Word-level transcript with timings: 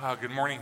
Uh, 0.00 0.14
good 0.14 0.30
morning. 0.30 0.60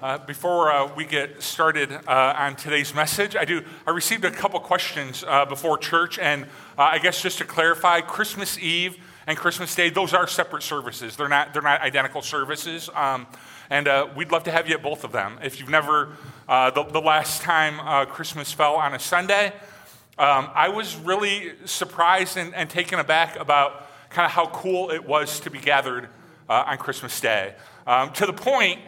Uh, 0.00 0.16
before 0.16 0.72
uh, 0.72 0.90
we 0.94 1.04
get 1.04 1.42
started 1.42 1.92
uh, 1.92 2.32
on 2.34 2.56
today's 2.56 2.94
message, 2.94 3.36
I 3.36 3.44
do. 3.44 3.62
I 3.86 3.90
received 3.90 4.24
a 4.24 4.30
couple 4.30 4.58
questions 4.60 5.22
uh, 5.28 5.44
before 5.44 5.76
church, 5.76 6.18
and 6.18 6.44
uh, 6.78 6.82
I 6.92 6.98
guess 6.98 7.20
just 7.20 7.36
to 7.38 7.44
clarify, 7.44 8.00
Christmas 8.00 8.58
Eve 8.58 8.96
and 9.26 9.36
Christmas 9.36 9.74
Day, 9.74 9.90
those 9.90 10.14
are 10.14 10.26
separate 10.26 10.62
services. 10.62 11.14
They're 11.14 11.28
not. 11.28 11.52
They're 11.52 11.60
not 11.60 11.82
identical 11.82 12.22
services. 12.22 12.88
Um, 12.94 13.26
and 13.68 13.86
we'd 14.16 14.32
love 14.32 14.44
to 14.44 14.50
have 14.50 14.66
you 14.66 14.76
at 14.76 14.82
both 14.82 15.04
of 15.04 15.12
them. 15.12 15.38
If 15.42 15.60
you've 15.60 15.68
never, 15.68 16.16
the, 16.48 16.86
the, 16.90 17.00
last 17.02 17.42
time 17.42 18.06
Christmas 18.06 18.50
fell 18.50 18.76
on 18.76 18.94
a 18.94 18.98
Sunday, 18.98 19.52
um, 20.16 20.48
I 20.54 20.70
was 20.70 20.96
really 20.96 21.52
surprised 21.66 22.38
and, 22.38 22.54
and 22.54 22.70
taken 22.70 22.98
aback 22.98 23.36
about 23.36 23.88
kind 24.08 24.24
of 24.24 24.32
how 24.32 24.46
cool 24.46 24.90
it 24.90 25.06
was 25.06 25.38
to 25.40 25.50
be 25.50 25.58
gathered 25.58 26.08
on 26.48 26.78
Christmas 26.78 27.20
Day. 27.20 27.54
Um, 27.86 28.12
to 28.12 28.26
the 28.26 28.32
point 28.32 28.80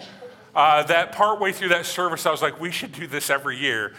uh, 0.54 0.84
that 0.84 1.12
partway 1.12 1.52
through 1.52 1.70
that 1.70 1.86
service, 1.86 2.26
I 2.26 2.30
was 2.30 2.42
like, 2.42 2.60
we 2.60 2.70
should 2.70 2.92
do 2.92 3.06
this 3.06 3.30
every 3.30 3.58
year. 3.58 3.92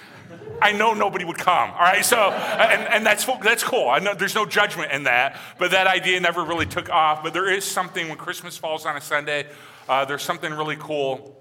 I 0.62 0.72
know 0.72 0.94
nobody 0.94 1.26
would 1.26 1.38
come, 1.38 1.72
all 1.72 1.80
right? 1.80 2.04
So, 2.04 2.18
and, 2.18 2.82
and 2.88 3.06
that's, 3.06 3.26
that's 3.44 3.64
cool. 3.64 3.90
I 3.90 4.00
know 4.00 4.14
there's 4.14 4.36
no 4.36 4.46
judgment 4.46 4.92
in 4.92 5.04
that, 5.04 5.40
but 5.60 5.72
that 5.72 5.86
idea 5.86 6.20
never 6.20 6.44
really 6.44 6.66
took 6.66 6.90
off. 6.90 7.24
But 7.24 7.34
there 7.34 7.52
is 7.52 7.66
something 7.66 8.08
when 8.08 8.18
Christmas 8.18 8.58
falls 8.58 8.86
on 8.86 8.96
a 8.96 9.02
Sunday, 9.02 9.48
uh, 9.90 10.06
there's 10.06 10.24
something 10.24 10.52
really 10.54 10.78
cool 10.78 11.40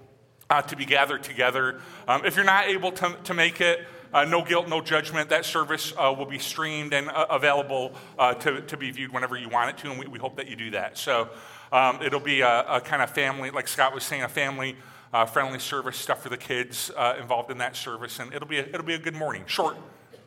uh, 0.49 0.61
to 0.63 0.75
be 0.75 0.85
gathered 0.85 1.23
together. 1.23 1.79
Um, 2.07 2.25
if 2.25 2.35
you're 2.35 2.45
not 2.45 2.67
able 2.67 2.91
to, 2.91 3.15
to 3.23 3.33
make 3.33 3.61
it, 3.61 3.79
uh, 3.79 3.83
no 4.23 4.41
guilt, 4.41 4.69
no 4.69 4.79
judgment. 4.79 5.29
That 5.29 5.43
service 5.43 5.93
uh, 5.97 6.13
will 6.17 6.25
be 6.25 6.39
streamed 6.39 6.93
and 6.93 7.09
uh, 7.09 7.25
available 7.29 7.91
uh, 8.17 8.33
to, 8.35 8.61
to 8.61 8.77
be 8.77 8.89
viewed 8.91 9.11
whenever 9.11 9.35
you 9.35 9.49
want 9.49 9.71
it 9.71 9.77
to, 9.79 9.91
and 9.91 9.99
we, 9.99 10.07
we 10.07 10.19
hope 10.19 10.37
that 10.37 10.47
you 10.47 10.55
do 10.55 10.71
that. 10.71 10.97
So 10.97 11.29
um, 11.73 12.01
it'll 12.01 12.21
be 12.21 12.39
a, 12.39 12.61
a, 12.75 12.79
kind 12.79 13.01
of 13.01 13.09
family, 13.09 13.49
like 13.49 13.67
Scott 13.67 13.93
was 13.93 14.05
saying, 14.05 14.23
a 14.23 14.29
family 14.29 14.77
uh, 15.13 15.25
friendly 15.25 15.59
service, 15.59 15.97
stuff 15.97 16.23
for 16.23 16.29
the 16.29 16.37
kids 16.37 16.91
uh, 16.95 17.15
involved 17.19 17.51
in 17.51 17.57
that 17.57 17.75
service, 17.75 18.19
and 18.19 18.33
it'll 18.33 18.47
be, 18.47 18.59
a, 18.59 18.63
it'll 18.63 18.83
be 18.83 18.93
a 18.93 18.99
good 18.99 19.15
morning. 19.15 19.43
Short, 19.47 19.75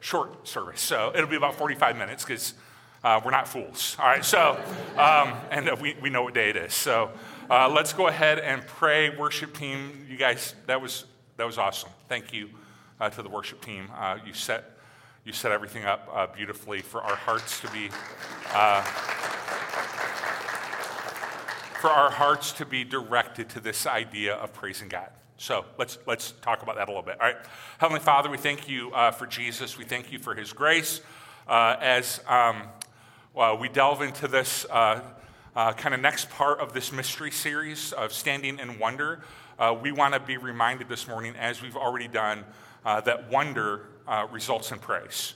short 0.01 0.47
service. 0.47 0.83
So 0.83 1.13
it'll 1.15 1.31
be 1.31 1.37
about 1.37 1.55
45 1.55 1.97
minutes 1.97 2.25
because 2.25 2.55
uh, 3.05 3.21
we're 3.25 3.31
not 3.31 3.49
fools. 3.49 3.97
All 3.99 4.07
right, 4.07 4.25
so, 4.25 4.61
um, 4.99 5.35
and 5.51 5.71
we, 5.81 5.97
we 6.03 6.11
know 6.11 6.23
what 6.23 6.35
day 6.35 6.51
it 6.51 6.57
is. 6.57 6.75
So 6.75 7.11
uh, 7.49 7.71
let's 7.71 7.95
go 7.95 8.09
ahead 8.09 8.39
and 8.39 8.67
pray. 8.67 9.17
Worship 9.17 9.57
team, 9.57 10.07
you 10.11 10.19
guys, 10.19 10.55
that 10.67 10.83
was, 10.83 11.07
that 11.39 11.47
was 11.47 11.57
awesome. 11.57 11.91
Thank 12.09 12.35
you 12.35 12.51
uh, 13.01 13.09
to 13.11 13.23
the 13.23 13.29
worship 13.29 13.61
team. 13.61 13.91
Uh, 13.97 14.19
you 14.27 14.33
set 14.33 14.79
you 15.25 15.33
set 15.33 15.53
everything 15.53 15.85
up 15.85 16.09
uh, 16.13 16.27
beautifully 16.27 16.81
for 16.81 17.03
our 17.03 17.17
hearts 17.17 17.61
to 17.61 17.71
be 17.71 17.91
uh, 18.55 18.83
for 21.81 21.91
our 21.91 22.11
hearts 22.11 22.53
to 22.53 22.65
be 22.65 22.83
directed 22.83 23.49
to 23.51 23.61
this 23.61 23.87
idea 23.87 24.35
of 24.35 24.53
praising 24.53 24.89
God. 24.89 25.11
So 25.37 25.65
let's 25.79 25.99
let's 26.07 26.33
talk 26.43 26.63
about 26.63 26.77
that 26.77 26.89
a 26.89 26.91
little 26.91 27.03
bit. 27.03 27.21
All 27.21 27.27
right, 27.27 27.37
Heavenly 27.79 28.01
Father, 28.01 28.31
we 28.31 28.39
thank 28.39 28.69
you 28.69 28.91
uh, 28.93 29.11
for 29.11 29.27
Jesus. 29.27 29.77
We 29.77 29.85
thank 29.85 30.11
you 30.11 30.19
for 30.19 30.35
His 30.35 30.53
grace 30.53 31.01
uh, 31.47 31.77
as 31.81 32.21
um, 32.27 32.63
well, 33.35 33.59
we 33.59 33.69
delve 33.69 34.03
into 34.03 34.29
this. 34.29 34.67
Uh, 34.71 35.03
kind 35.77 35.93
of 35.93 36.01
next 36.01 36.31
part 36.31 36.61
of 36.61 36.73
this 36.73 36.93
mystery 36.93 37.33
series 37.33 37.93
of 37.95 38.13
standing 38.13 38.61
in 38.61 38.79
wonder, 38.79 39.21
we 39.83 39.91
want 39.91 40.15
to 40.15 40.21
be 40.21 40.37
reminded 40.37 40.89
this 40.89 41.09
morning, 41.09 41.35
as 41.35 41.61
we've 41.61 41.75
already 41.75 42.07
done, 42.07 42.45
uh, 42.89 43.03
that 43.03 43.31
wonder 43.31 43.83
uh, 44.07 44.27
results 44.33 44.73
in 44.73 44.79
praise. 44.79 45.35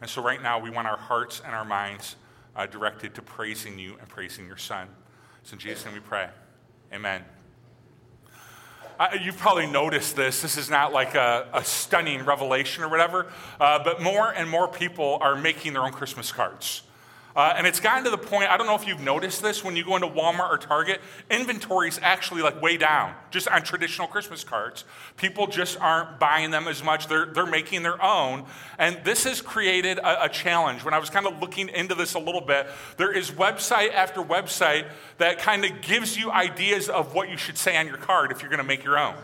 And 0.00 0.08
so, 0.08 0.22
right 0.22 0.40
now, 0.40 0.60
we 0.60 0.70
want 0.70 0.86
our 0.86 0.96
hearts 0.96 1.42
and 1.44 1.52
our 1.52 1.64
minds 1.64 2.14
uh, 2.54 2.66
directed 2.66 3.16
to 3.16 3.22
praising 3.22 3.76
you 3.76 3.96
and 3.98 4.08
praising 4.08 4.46
your 4.46 4.56
Son. 4.56 4.86
So, 5.42 5.54
in 5.54 5.58
Jesus' 5.58 5.84
name 5.84 5.94
we 5.94 6.00
pray. 6.00 6.28
Amen. 6.92 7.24
Uh, 9.00 9.08
you've 9.20 9.36
probably 9.36 9.66
noticed 9.66 10.14
this. 10.14 10.42
This 10.42 10.56
is 10.56 10.70
not 10.70 10.92
like 10.92 11.16
a, 11.16 11.48
a 11.52 11.64
stunning 11.64 12.24
revelation 12.24 12.84
or 12.84 12.88
whatever, 12.88 13.32
uh, 13.58 13.82
but 13.82 14.00
more 14.00 14.30
and 14.30 14.48
more 14.48 14.68
people 14.68 15.18
are 15.20 15.34
making 15.34 15.72
their 15.72 15.82
own 15.82 15.90
Christmas 15.90 16.30
cards. 16.30 16.82
Uh, 17.34 17.54
and 17.56 17.66
it's 17.66 17.80
gotten 17.80 18.04
to 18.04 18.10
the 18.10 18.18
point, 18.18 18.50
I 18.50 18.56
don't 18.56 18.66
know 18.66 18.74
if 18.74 18.86
you've 18.86 19.00
noticed 19.00 19.42
this, 19.42 19.64
when 19.64 19.74
you 19.74 19.84
go 19.84 19.96
into 19.96 20.08
Walmart 20.08 20.50
or 20.50 20.58
Target, 20.58 21.00
inventory 21.30 21.88
is 21.88 21.98
actually 22.02 22.42
like 22.42 22.60
way 22.60 22.76
down, 22.76 23.14
just 23.30 23.48
on 23.48 23.62
traditional 23.62 24.06
Christmas 24.06 24.44
cards. 24.44 24.84
People 25.16 25.46
just 25.46 25.80
aren't 25.80 26.18
buying 26.18 26.50
them 26.50 26.68
as 26.68 26.82
much. 26.82 27.08
They're, 27.08 27.26
they're 27.26 27.46
making 27.46 27.82
their 27.82 28.02
own. 28.02 28.44
And 28.78 29.00
this 29.04 29.24
has 29.24 29.40
created 29.40 29.98
a, 29.98 30.24
a 30.24 30.28
challenge. 30.28 30.84
When 30.84 30.94
I 30.94 30.98
was 30.98 31.10
kind 31.10 31.26
of 31.26 31.40
looking 31.40 31.68
into 31.68 31.94
this 31.94 32.14
a 32.14 32.18
little 32.18 32.42
bit, 32.42 32.66
there 32.98 33.12
is 33.12 33.30
website 33.30 33.92
after 33.92 34.20
website 34.20 34.86
that 35.18 35.38
kind 35.38 35.64
of 35.64 35.80
gives 35.80 36.18
you 36.18 36.30
ideas 36.30 36.88
of 36.88 37.14
what 37.14 37.30
you 37.30 37.36
should 37.36 37.56
say 37.56 37.76
on 37.76 37.86
your 37.86 37.96
card 37.96 38.30
if 38.30 38.42
you're 38.42 38.50
going 38.50 38.58
to 38.58 38.64
make 38.64 38.84
your 38.84 38.98
own. 38.98 39.14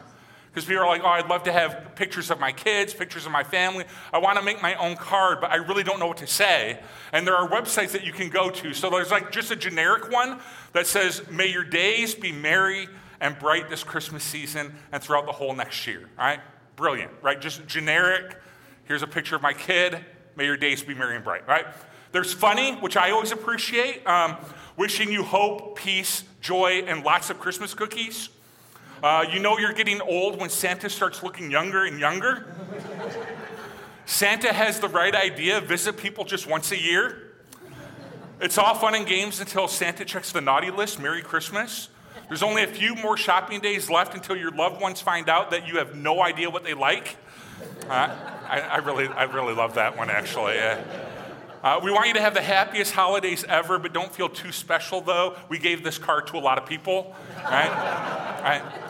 Because 0.50 0.64
people 0.64 0.82
are 0.82 0.86
like, 0.86 1.02
oh, 1.04 1.08
I'd 1.08 1.28
love 1.28 1.42
to 1.44 1.52
have 1.52 1.94
pictures 1.94 2.30
of 2.30 2.40
my 2.40 2.52
kids, 2.52 2.94
pictures 2.94 3.26
of 3.26 3.32
my 3.32 3.44
family. 3.44 3.84
I 4.12 4.18
want 4.18 4.38
to 4.38 4.44
make 4.44 4.62
my 4.62 4.74
own 4.74 4.96
card, 4.96 5.40
but 5.40 5.50
I 5.50 5.56
really 5.56 5.82
don't 5.82 6.00
know 6.00 6.06
what 6.06 6.16
to 6.18 6.26
say. 6.26 6.80
And 7.12 7.26
there 7.26 7.36
are 7.36 7.48
websites 7.48 7.92
that 7.92 8.04
you 8.04 8.12
can 8.12 8.30
go 8.30 8.50
to. 8.50 8.72
So 8.72 8.90
there's 8.90 9.10
like 9.10 9.30
just 9.30 9.50
a 9.50 9.56
generic 9.56 10.10
one 10.10 10.40
that 10.72 10.86
says, 10.86 11.22
May 11.30 11.46
your 11.46 11.64
days 11.64 12.14
be 12.14 12.32
merry 12.32 12.88
and 13.20 13.38
bright 13.38 13.68
this 13.68 13.84
Christmas 13.84 14.24
season 14.24 14.74
and 14.92 15.02
throughout 15.02 15.26
the 15.26 15.32
whole 15.32 15.54
next 15.54 15.86
year. 15.86 16.08
All 16.18 16.24
right? 16.24 16.40
Brilliant, 16.76 17.12
right? 17.22 17.40
Just 17.40 17.66
generic. 17.66 18.36
Here's 18.84 19.02
a 19.02 19.06
picture 19.06 19.36
of 19.36 19.42
my 19.42 19.52
kid. 19.52 19.98
May 20.36 20.44
your 20.44 20.56
days 20.56 20.82
be 20.82 20.94
merry 20.94 21.16
and 21.16 21.24
bright, 21.24 21.46
right? 21.46 21.66
There's 22.12 22.32
funny, 22.32 22.74
which 22.76 22.96
I 22.96 23.10
always 23.10 23.32
appreciate. 23.32 24.06
Um, 24.06 24.36
wishing 24.76 25.10
you 25.12 25.24
hope, 25.24 25.76
peace, 25.76 26.24
joy, 26.40 26.84
and 26.86 27.04
lots 27.04 27.28
of 27.28 27.38
Christmas 27.38 27.74
cookies. 27.74 28.30
Uh, 29.02 29.24
you 29.32 29.38
know 29.38 29.58
you're 29.58 29.72
getting 29.72 30.00
old 30.00 30.40
when 30.40 30.50
Santa 30.50 30.90
starts 30.90 31.22
looking 31.22 31.50
younger 31.50 31.84
and 31.84 32.00
younger. 32.00 32.46
Santa 34.06 34.52
has 34.52 34.80
the 34.80 34.88
right 34.88 35.14
idea 35.14 35.60
visit 35.60 35.96
people 35.96 36.24
just 36.24 36.48
once 36.48 36.72
a 36.72 36.80
year. 36.80 37.34
It's 38.40 38.58
all 38.58 38.74
fun 38.74 38.94
and 38.94 39.06
games 39.06 39.40
until 39.40 39.68
Santa 39.68 40.04
checks 40.04 40.32
the 40.32 40.40
naughty 40.40 40.70
list. 40.70 40.98
Merry 41.00 41.22
Christmas. 41.22 41.88
There's 42.28 42.42
only 42.42 42.62
a 42.62 42.66
few 42.66 42.94
more 42.94 43.16
shopping 43.16 43.60
days 43.60 43.88
left 43.88 44.14
until 44.14 44.36
your 44.36 44.50
loved 44.50 44.80
ones 44.80 45.00
find 45.00 45.28
out 45.28 45.50
that 45.50 45.66
you 45.66 45.78
have 45.78 45.94
no 45.94 46.22
idea 46.22 46.50
what 46.50 46.64
they 46.64 46.74
like. 46.74 47.16
Uh, 47.88 48.14
I, 48.48 48.60
I, 48.60 48.76
really, 48.78 49.08
I 49.08 49.24
really 49.24 49.54
love 49.54 49.74
that 49.74 49.96
one, 49.96 50.10
actually. 50.10 50.58
Uh, 50.58 51.80
we 51.82 51.90
want 51.90 52.06
you 52.06 52.14
to 52.14 52.20
have 52.20 52.34
the 52.34 52.42
happiest 52.42 52.92
holidays 52.92 53.44
ever, 53.48 53.78
but 53.78 53.92
don't 53.92 54.14
feel 54.14 54.28
too 54.28 54.52
special, 54.52 55.00
though. 55.00 55.36
We 55.48 55.58
gave 55.58 55.82
this 55.82 55.98
card 55.98 56.26
to 56.28 56.36
a 56.36 56.40
lot 56.40 56.58
of 56.58 56.66
people, 56.66 57.14
right? 57.44 57.70
right? 58.42 58.87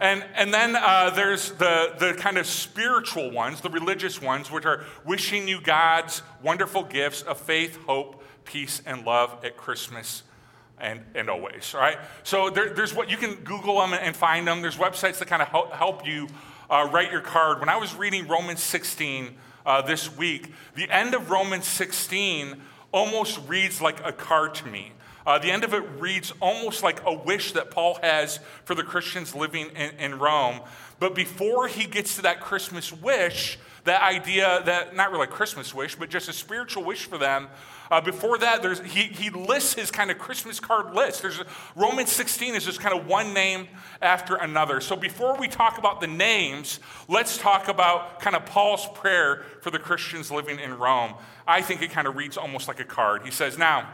And, 0.00 0.24
and 0.34 0.52
then 0.52 0.76
uh, 0.76 1.10
there's 1.10 1.50
the, 1.52 1.94
the 1.98 2.14
kind 2.14 2.38
of 2.38 2.46
spiritual 2.46 3.30
ones, 3.30 3.60
the 3.60 3.68
religious 3.68 4.20
ones, 4.20 4.50
which 4.50 4.64
are 4.64 4.84
wishing 5.04 5.46
you 5.46 5.60
God's 5.60 6.22
wonderful 6.42 6.82
gifts 6.82 7.20
of 7.22 7.38
faith, 7.38 7.76
hope, 7.84 8.24
peace, 8.44 8.80
and 8.86 9.04
love 9.04 9.44
at 9.44 9.58
Christmas 9.58 10.22
and, 10.78 11.02
and 11.14 11.28
always. 11.28 11.74
All 11.74 11.82
right? 11.82 11.98
So 12.22 12.48
there, 12.48 12.70
there's 12.70 12.94
what 12.94 13.10
you 13.10 13.18
can 13.18 13.34
Google 13.44 13.78
them 13.78 13.92
and 13.92 14.16
find 14.16 14.48
them. 14.48 14.62
There's 14.62 14.76
websites 14.76 15.18
that 15.18 15.28
kind 15.28 15.42
of 15.42 15.48
help, 15.48 15.72
help 15.72 16.06
you 16.06 16.28
uh, 16.70 16.88
write 16.90 17.12
your 17.12 17.20
card. 17.20 17.60
When 17.60 17.68
I 17.68 17.76
was 17.76 17.94
reading 17.94 18.26
Romans 18.26 18.62
16 18.62 19.36
uh, 19.66 19.82
this 19.82 20.16
week, 20.16 20.52
the 20.74 20.90
end 20.90 21.14
of 21.14 21.30
Romans 21.30 21.66
16 21.66 22.60
almost 22.92 23.38
reads 23.46 23.82
like 23.82 24.04
a 24.04 24.12
card 24.12 24.54
to 24.56 24.66
me. 24.66 24.92
Uh, 25.26 25.38
the 25.38 25.50
end 25.50 25.64
of 25.64 25.74
it 25.74 25.82
reads 25.98 26.32
almost 26.40 26.82
like 26.82 27.04
a 27.04 27.12
wish 27.12 27.52
that 27.52 27.70
Paul 27.70 27.98
has 28.02 28.40
for 28.64 28.74
the 28.74 28.82
Christians 28.82 29.34
living 29.34 29.68
in, 29.76 29.90
in 29.98 30.18
Rome. 30.18 30.60
But 30.98 31.14
before 31.14 31.68
he 31.68 31.86
gets 31.86 32.16
to 32.16 32.22
that 32.22 32.40
Christmas 32.40 32.92
wish, 32.92 33.58
that 33.84 34.02
idea 34.02 34.62
that 34.66 34.94
not 34.94 35.10
really 35.10 35.26
Christmas 35.26 35.74
wish, 35.74 35.94
but 35.94 36.10
just 36.10 36.28
a 36.28 36.32
spiritual 36.32 36.84
wish 36.84 37.06
for 37.06 37.18
them. 37.18 37.48
Uh, 37.90 38.00
before 38.00 38.38
that, 38.38 38.62
there's, 38.62 38.80
he, 38.80 39.04
he 39.04 39.30
lists 39.30 39.74
his 39.74 39.90
kind 39.90 40.10
of 40.10 40.18
Christmas 40.18 40.60
card 40.60 40.94
list. 40.94 41.22
There's 41.22 41.40
Romans 41.74 42.12
16 42.12 42.54
is 42.54 42.64
just 42.64 42.78
kind 42.78 42.96
of 42.96 43.06
one 43.06 43.34
name 43.34 43.66
after 44.00 44.36
another. 44.36 44.80
So 44.80 44.94
before 44.94 45.36
we 45.36 45.48
talk 45.48 45.76
about 45.78 46.00
the 46.00 46.06
names, 46.06 46.78
let's 47.08 47.36
talk 47.36 47.68
about 47.68 48.20
kind 48.20 48.36
of 48.36 48.46
Paul's 48.46 48.86
prayer 48.94 49.44
for 49.60 49.70
the 49.70 49.78
Christians 49.78 50.30
living 50.30 50.60
in 50.60 50.78
Rome. 50.78 51.14
I 51.48 51.62
think 51.62 51.82
it 51.82 51.90
kind 51.90 52.06
of 52.06 52.14
reads 52.14 52.36
almost 52.36 52.68
like 52.68 52.78
a 52.78 52.84
card. 52.84 53.22
He 53.24 53.32
says, 53.32 53.58
Now, 53.58 53.88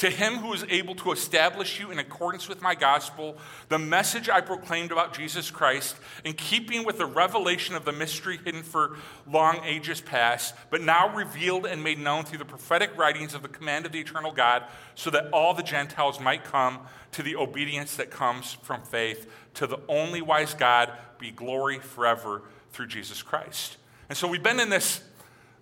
to 0.00 0.08
him 0.08 0.36
who 0.36 0.54
is 0.54 0.64
able 0.70 0.94
to 0.94 1.12
establish 1.12 1.78
you 1.78 1.90
in 1.90 1.98
accordance 1.98 2.48
with 2.48 2.62
my 2.62 2.74
gospel, 2.74 3.36
the 3.68 3.78
message 3.78 4.30
I 4.30 4.40
proclaimed 4.40 4.92
about 4.92 5.14
Jesus 5.14 5.50
Christ, 5.50 5.94
in 6.24 6.32
keeping 6.32 6.86
with 6.86 6.96
the 6.96 7.04
revelation 7.04 7.74
of 7.74 7.84
the 7.84 7.92
mystery 7.92 8.40
hidden 8.42 8.62
for 8.62 8.96
long 9.26 9.60
ages 9.62 10.00
past, 10.00 10.54
but 10.70 10.80
now 10.80 11.14
revealed 11.14 11.66
and 11.66 11.84
made 11.84 11.98
known 11.98 12.24
through 12.24 12.38
the 12.38 12.46
prophetic 12.46 12.96
writings 12.96 13.34
of 13.34 13.42
the 13.42 13.48
command 13.48 13.84
of 13.84 13.92
the 13.92 14.00
eternal 14.00 14.32
God, 14.32 14.64
so 14.94 15.10
that 15.10 15.28
all 15.34 15.52
the 15.52 15.62
Gentiles 15.62 16.18
might 16.18 16.44
come 16.44 16.78
to 17.12 17.22
the 17.22 17.36
obedience 17.36 17.96
that 17.96 18.10
comes 18.10 18.54
from 18.62 18.80
faith. 18.80 19.30
To 19.54 19.66
the 19.66 19.80
only 19.86 20.22
wise 20.22 20.54
God 20.54 20.92
be 21.18 21.30
glory 21.30 21.78
forever 21.78 22.40
through 22.72 22.86
Jesus 22.86 23.20
Christ. 23.20 23.76
And 24.08 24.16
so 24.16 24.26
we've 24.26 24.42
been 24.42 24.60
in 24.60 24.70
this, 24.70 25.02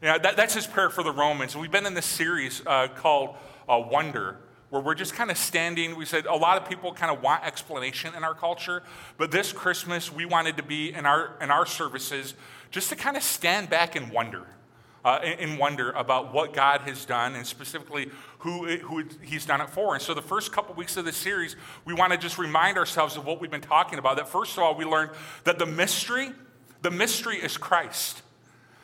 you 0.00 0.06
know, 0.06 0.18
that, 0.20 0.36
that's 0.36 0.54
his 0.54 0.68
prayer 0.68 0.90
for 0.90 1.02
the 1.02 1.10
Romans. 1.10 1.56
We've 1.56 1.72
been 1.72 1.86
in 1.86 1.94
this 1.94 2.06
series 2.06 2.62
uh, 2.64 2.86
called 2.86 3.34
uh, 3.68 3.78
wonder, 3.78 4.38
where 4.70 4.82
we're 4.82 4.94
just 4.94 5.14
kind 5.14 5.30
of 5.30 5.38
standing. 5.38 5.96
We 5.96 6.04
said 6.04 6.26
a 6.26 6.34
lot 6.34 6.60
of 6.60 6.68
people 6.68 6.92
kind 6.92 7.14
of 7.14 7.22
want 7.22 7.44
explanation 7.44 8.14
in 8.14 8.24
our 8.24 8.34
culture, 8.34 8.82
but 9.16 9.30
this 9.30 9.52
Christmas 9.52 10.12
we 10.12 10.26
wanted 10.26 10.56
to 10.56 10.62
be 10.62 10.92
in 10.92 11.06
our 11.06 11.36
in 11.40 11.50
our 11.50 11.66
services 11.66 12.34
just 12.70 12.90
to 12.90 12.96
kind 12.96 13.16
of 13.16 13.22
stand 13.22 13.70
back 13.70 13.96
and 13.96 14.12
wonder. 14.12 14.46
Uh, 15.04 15.20
in 15.38 15.56
wonder 15.56 15.92
about 15.92 16.34
what 16.34 16.52
God 16.52 16.80
has 16.80 17.04
done 17.04 17.36
and 17.36 17.46
specifically 17.46 18.10
who, 18.40 18.66
who 18.66 19.04
He's 19.22 19.46
done 19.46 19.60
it 19.60 19.70
for. 19.70 19.94
And 19.94 20.02
so, 20.02 20.12
the 20.12 20.20
first 20.20 20.52
couple 20.52 20.74
weeks 20.74 20.96
of 20.96 21.04
this 21.04 21.16
series, 21.16 21.54
we 21.84 21.94
want 21.94 22.12
to 22.12 22.18
just 22.18 22.36
remind 22.36 22.76
ourselves 22.76 23.16
of 23.16 23.24
what 23.24 23.40
we've 23.40 23.50
been 23.50 23.60
talking 23.60 24.00
about. 24.00 24.16
That 24.16 24.28
first 24.28 24.56
of 24.56 24.64
all, 24.64 24.74
we 24.74 24.84
learned 24.84 25.12
that 25.44 25.58
the 25.60 25.66
mystery, 25.66 26.32
the 26.82 26.90
mystery 26.90 27.36
is 27.36 27.56
Christ. 27.56 28.22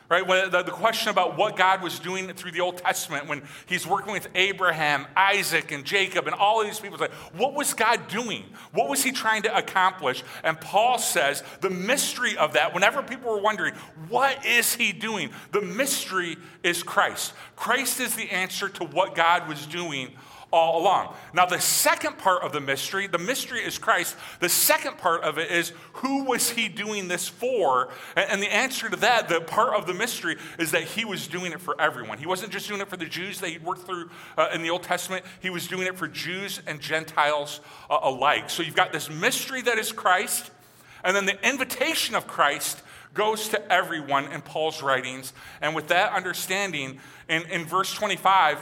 Right? 0.07 0.25
The, 0.27 0.63
question 0.63 1.09
about 1.09 1.35
what 1.35 1.55
God 1.55 1.81
was 1.81 1.97
doing 1.97 2.31
through 2.33 2.51
the 2.51 2.61
Old 2.61 2.77
Testament 2.77 3.27
when 3.27 3.41
he's 3.65 3.87
working 3.87 4.13
with 4.13 4.27
Abraham, 4.35 5.07
Isaac, 5.15 5.71
and 5.71 5.83
Jacob, 5.83 6.27
and 6.27 6.35
all 6.35 6.61
of 6.61 6.67
these 6.67 6.79
people. 6.79 6.99
Like, 6.99 7.11
what 7.33 7.55
was 7.55 7.73
God 7.73 8.07
doing? 8.07 8.43
What 8.71 8.87
was 8.87 9.03
he 9.03 9.11
trying 9.11 9.41
to 9.43 9.57
accomplish? 9.57 10.23
And 10.43 10.61
Paul 10.61 10.99
says 10.99 11.43
the 11.61 11.71
mystery 11.71 12.37
of 12.37 12.53
that, 12.53 12.73
whenever 12.73 13.01
people 13.01 13.31
were 13.31 13.41
wondering, 13.41 13.73
what 14.09 14.45
is 14.45 14.75
he 14.75 14.91
doing? 14.91 15.31
The 15.51 15.61
mystery 15.61 16.37
is 16.61 16.83
Christ. 16.83 17.33
Christ 17.55 17.99
is 17.99 18.15
the 18.15 18.29
answer 18.29 18.69
to 18.69 18.83
what 18.83 19.15
God 19.15 19.47
was 19.47 19.65
doing 19.65 20.11
all 20.55 20.81
along. 20.81 21.13
Now, 21.33 21.45
the 21.45 21.59
second 21.59 22.17
part 22.17 22.41
of 22.41 22.53
the 22.53 22.61
mystery, 22.61 23.07
the 23.07 23.17
mystery 23.17 23.59
is 23.59 23.77
Christ. 23.77 24.15
The 24.39 24.47
second 24.47 24.97
part 24.97 25.23
of 25.23 25.37
it 25.37 25.51
is 25.51 25.73
who 25.93 26.23
was 26.23 26.49
he 26.51 26.69
doing 26.69 27.09
this 27.09 27.27
for? 27.27 27.89
And 28.15 28.41
the 28.41 28.51
answer 28.51 28.89
to 28.89 28.95
that, 28.97 29.27
the 29.27 29.41
part 29.41 29.75
of 29.75 29.85
the 29.85 29.93
mystery, 29.93 30.37
is 30.57 30.71
that 30.71 30.83
he 30.83 31.03
was 31.03 31.27
doing 31.27 31.51
it 31.51 31.59
for 31.59 31.79
everyone. 31.79 32.19
He 32.19 32.25
wasn't 32.25 32.53
just 32.53 32.69
doing 32.69 32.79
it 32.79 32.87
for 32.87 32.95
the 32.95 33.05
Jews 33.05 33.41
that 33.41 33.49
he'd 33.49 33.65
worked 33.65 33.81
through 33.81 34.09
uh, 34.37 34.47
in 34.53 34.63
the 34.63 34.69
Old 34.69 34.83
Testament, 34.83 35.25
he 35.41 35.49
was 35.49 35.67
doing 35.67 35.87
it 35.87 35.97
for 35.97 36.07
Jews 36.07 36.61
and 36.65 36.79
Gentiles 36.79 37.59
uh, 37.89 37.99
alike. 38.01 38.49
So 38.49 38.63
you've 38.63 38.75
got 38.75 38.93
this 38.93 39.09
mystery 39.09 39.61
that 39.63 39.77
is 39.77 39.91
Christ, 39.91 40.51
and 41.03 41.15
then 41.15 41.25
the 41.25 41.47
invitation 41.47 42.15
of 42.15 42.27
Christ 42.27 42.81
goes 43.13 43.49
to 43.49 43.71
everyone 43.71 44.31
in 44.31 44.41
Paul's 44.41 44.81
writings. 44.81 45.33
And 45.61 45.75
with 45.75 45.87
that 45.89 46.13
understanding, 46.13 46.99
in, 47.27 47.43
in 47.43 47.65
verse 47.65 47.93
25, 47.93 48.59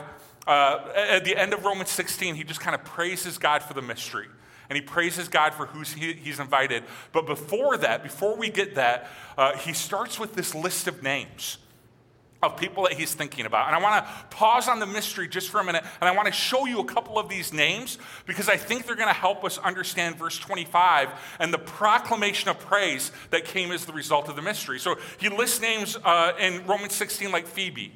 uh, 0.47 0.91
at 0.95 1.25
the 1.25 1.35
end 1.35 1.53
of 1.53 1.63
Romans 1.63 1.89
16, 1.89 2.35
he 2.35 2.43
just 2.43 2.59
kind 2.59 2.75
of 2.75 2.83
praises 2.83 3.37
God 3.37 3.63
for 3.63 3.73
the 3.73 3.81
mystery. 3.81 4.27
And 4.69 4.75
he 4.75 4.81
praises 4.81 5.27
God 5.27 5.53
for 5.53 5.65
who 5.65 5.81
he, 5.81 6.13
he's 6.13 6.39
invited. 6.39 6.83
But 7.11 7.25
before 7.25 7.77
that, 7.77 8.03
before 8.03 8.35
we 8.35 8.49
get 8.49 8.75
that, 8.75 9.09
uh, 9.37 9.57
he 9.57 9.73
starts 9.73 10.19
with 10.19 10.35
this 10.35 10.55
list 10.55 10.87
of 10.87 11.03
names 11.03 11.57
of 12.43 12.57
people 12.57 12.83
that 12.83 12.93
he's 12.93 13.13
thinking 13.13 13.45
about. 13.45 13.67
And 13.67 13.75
I 13.75 13.81
want 13.81 14.05
to 14.05 14.11
pause 14.35 14.67
on 14.67 14.79
the 14.79 14.85
mystery 14.85 15.27
just 15.27 15.49
for 15.49 15.59
a 15.59 15.63
minute, 15.63 15.83
and 16.01 16.09
I 16.09 16.11
want 16.11 16.27
to 16.27 16.33
show 16.33 16.65
you 16.65 16.79
a 16.79 16.85
couple 16.85 17.17
of 17.17 17.29
these 17.29 17.53
names 17.53 17.97
because 18.25 18.49
I 18.49 18.57
think 18.57 18.85
they're 18.85 18.95
going 18.95 19.07
to 19.07 19.13
help 19.13 19.43
us 19.43 19.57
understand 19.57 20.17
verse 20.17 20.37
25 20.37 21.09
and 21.39 21.53
the 21.53 21.59
proclamation 21.59 22.49
of 22.49 22.59
praise 22.59 23.11
that 23.29 23.45
came 23.45 23.71
as 23.71 23.85
the 23.85 23.93
result 23.93 24.27
of 24.27 24.35
the 24.35 24.41
mystery. 24.41 24.79
So 24.79 24.97
he 25.19 25.29
lists 25.29 25.61
names 25.61 25.97
uh, 26.03 26.33
in 26.39 26.65
Romans 26.67 26.93
16 26.93 27.31
like 27.31 27.47
Phoebe, 27.47 27.93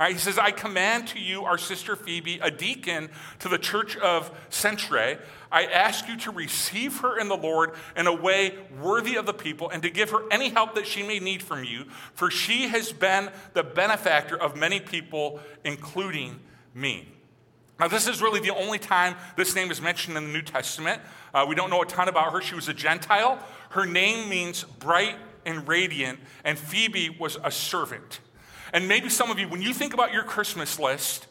Right, 0.00 0.14
he 0.14 0.18
says, 0.18 0.38
I 0.38 0.50
command 0.50 1.08
to 1.08 1.20
you 1.20 1.44
our 1.44 1.58
sister 1.58 1.94
Phoebe, 1.94 2.38
a 2.38 2.50
deacon 2.50 3.10
to 3.40 3.50
the 3.50 3.58
church 3.58 3.98
of 3.98 4.30
Cenchreae. 4.48 5.20
I 5.52 5.66
ask 5.66 6.08
you 6.08 6.16
to 6.20 6.30
receive 6.30 7.00
her 7.00 7.18
in 7.18 7.28
the 7.28 7.36
Lord 7.36 7.72
in 7.94 8.06
a 8.06 8.14
way 8.14 8.56
worthy 8.80 9.16
of 9.16 9.26
the 9.26 9.34
people 9.34 9.68
and 9.68 9.82
to 9.82 9.90
give 9.90 10.08
her 10.08 10.22
any 10.30 10.48
help 10.48 10.74
that 10.76 10.86
she 10.86 11.02
may 11.02 11.18
need 11.18 11.42
from 11.42 11.64
you, 11.64 11.84
for 12.14 12.30
she 12.30 12.68
has 12.68 12.94
been 12.94 13.28
the 13.52 13.62
benefactor 13.62 14.40
of 14.40 14.56
many 14.56 14.80
people, 14.80 15.38
including 15.64 16.40
me. 16.72 17.06
Now, 17.78 17.88
this 17.88 18.08
is 18.08 18.22
really 18.22 18.40
the 18.40 18.54
only 18.54 18.78
time 18.78 19.16
this 19.36 19.54
name 19.54 19.70
is 19.70 19.82
mentioned 19.82 20.16
in 20.16 20.24
the 20.24 20.32
New 20.32 20.40
Testament. 20.40 21.02
Uh, 21.34 21.44
we 21.46 21.54
don't 21.54 21.68
know 21.68 21.82
a 21.82 21.86
ton 21.86 22.08
about 22.08 22.32
her. 22.32 22.40
She 22.40 22.54
was 22.54 22.70
a 22.70 22.74
Gentile. 22.74 23.38
Her 23.68 23.84
name 23.84 24.30
means 24.30 24.64
bright 24.64 25.16
and 25.44 25.68
radiant, 25.68 26.20
and 26.42 26.58
Phoebe 26.58 27.10
was 27.20 27.36
a 27.44 27.50
servant. 27.50 28.20
And 28.72 28.88
maybe 28.88 29.08
some 29.08 29.30
of 29.30 29.38
you, 29.38 29.48
when 29.48 29.62
you 29.62 29.72
think 29.72 29.94
about 29.94 30.12
your 30.12 30.22
Christmas 30.22 30.78
list, 30.78 31.26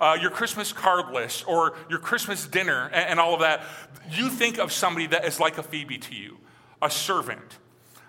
uh, 0.00 0.16
your 0.20 0.30
Christmas 0.30 0.72
card 0.72 1.12
list, 1.12 1.46
or 1.46 1.74
your 1.88 1.98
Christmas 1.98 2.46
dinner, 2.46 2.90
and, 2.92 3.10
and, 3.10 3.20
all 3.20 3.34
of 3.34 3.40
that, 3.40 3.62
you 4.10 4.28
think 4.28 4.58
of 4.58 4.72
somebody 4.72 5.06
that 5.06 5.24
is 5.24 5.38
like 5.38 5.58
a 5.58 5.62
Phoebe 5.62 5.98
to 5.98 6.14
you, 6.14 6.38
a 6.80 6.90
servant. 6.90 7.58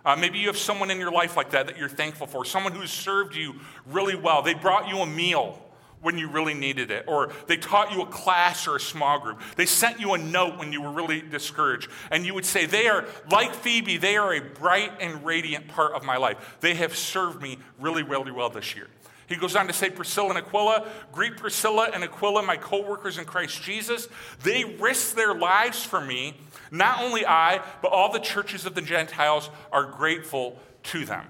Uh, 0.04 0.16
maybe 0.16 0.40
you 0.40 0.48
have 0.48 0.58
someone 0.58 0.90
in 0.92 0.98
your 0.98 1.12
life 1.12 1.38
like 1.38 1.52
that 1.52 1.68
that 1.68 1.78
you're 1.78 1.88
thankful 1.88 2.28
for, 2.28 2.44
someone 2.44 2.74
who's 2.74 2.92
served 2.92 3.36
you 3.36 3.56
really 3.86 4.16
well. 4.16 4.42
They 4.42 4.54
brought 4.54 4.88
you 4.90 4.98
a 4.98 5.06
meal 5.06 5.63
when 6.04 6.18
you 6.18 6.28
really 6.28 6.54
needed 6.54 6.92
it, 6.92 7.06
or 7.08 7.32
they 7.48 7.58
taught 7.58 7.92
you 7.92 8.02
a 8.02 8.06
class 8.06 8.68
or 8.68 8.76
a 8.76 8.80
small 8.80 9.20
group. 9.20 9.42
They 9.56 9.66
sent 9.66 10.00
you 10.00 10.14
a 10.14 10.18
note 10.18 10.60
when 10.60 10.72
you 10.72 10.82
were 10.82 10.92
really 10.92 11.22
discouraged. 11.22 11.90
And 12.12 12.26
you 12.26 12.34
would 12.34 12.46
say, 12.46 12.66
They 12.66 12.88
are, 12.88 13.06
like 13.32 13.56
Phoebe, 13.56 13.98
they 13.98 14.18
are 14.18 14.34
a 14.34 14.42
bright 14.42 14.92
and 15.00 15.26
radiant 15.26 15.68
part 15.70 15.94
of 15.94 16.04
my 16.04 16.18
life. 16.18 16.58
They 16.60 16.76
have 16.76 16.96
served 16.96 17.42
me 17.42 17.58
really, 17.80 18.04
really 18.04 18.32
well 18.32 18.50
this 18.50 18.76
year. 18.76 18.88
He 19.28 19.36
goes 19.38 19.56
on 19.56 19.68
to 19.68 19.74
say, 19.74 19.90
Priscilla 19.90 20.30
and 20.30 20.38
Aquila, 20.38 20.88
greet 21.12 21.38
Priscilla 21.38 21.90
and 21.94 22.04
Aquila, 22.04 22.44
my 22.44 22.58
co 22.58 22.82
workers 22.82 23.18
in 23.18 23.26
Christ 23.26 23.62
Jesus. 23.64 24.08
They 24.44 24.66
risked 24.66 25.16
their 25.16 25.34
lives 25.34 25.84
for 25.84 26.02
me. 26.02 26.36
Not 26.72 27.02
only 27.02 27.26
I, 27.26 27.62
but 27.82 27.92
all 27.92 28.12
the 28.12 28.20
churches 28.20 28.66
of 28.66 28.76
the 28.76 28.82
Gentiles 28.82 29.50
are 29.72 29.86
grateful 29.86 30.60
to 30.84 31.06
them. 31.06 31.26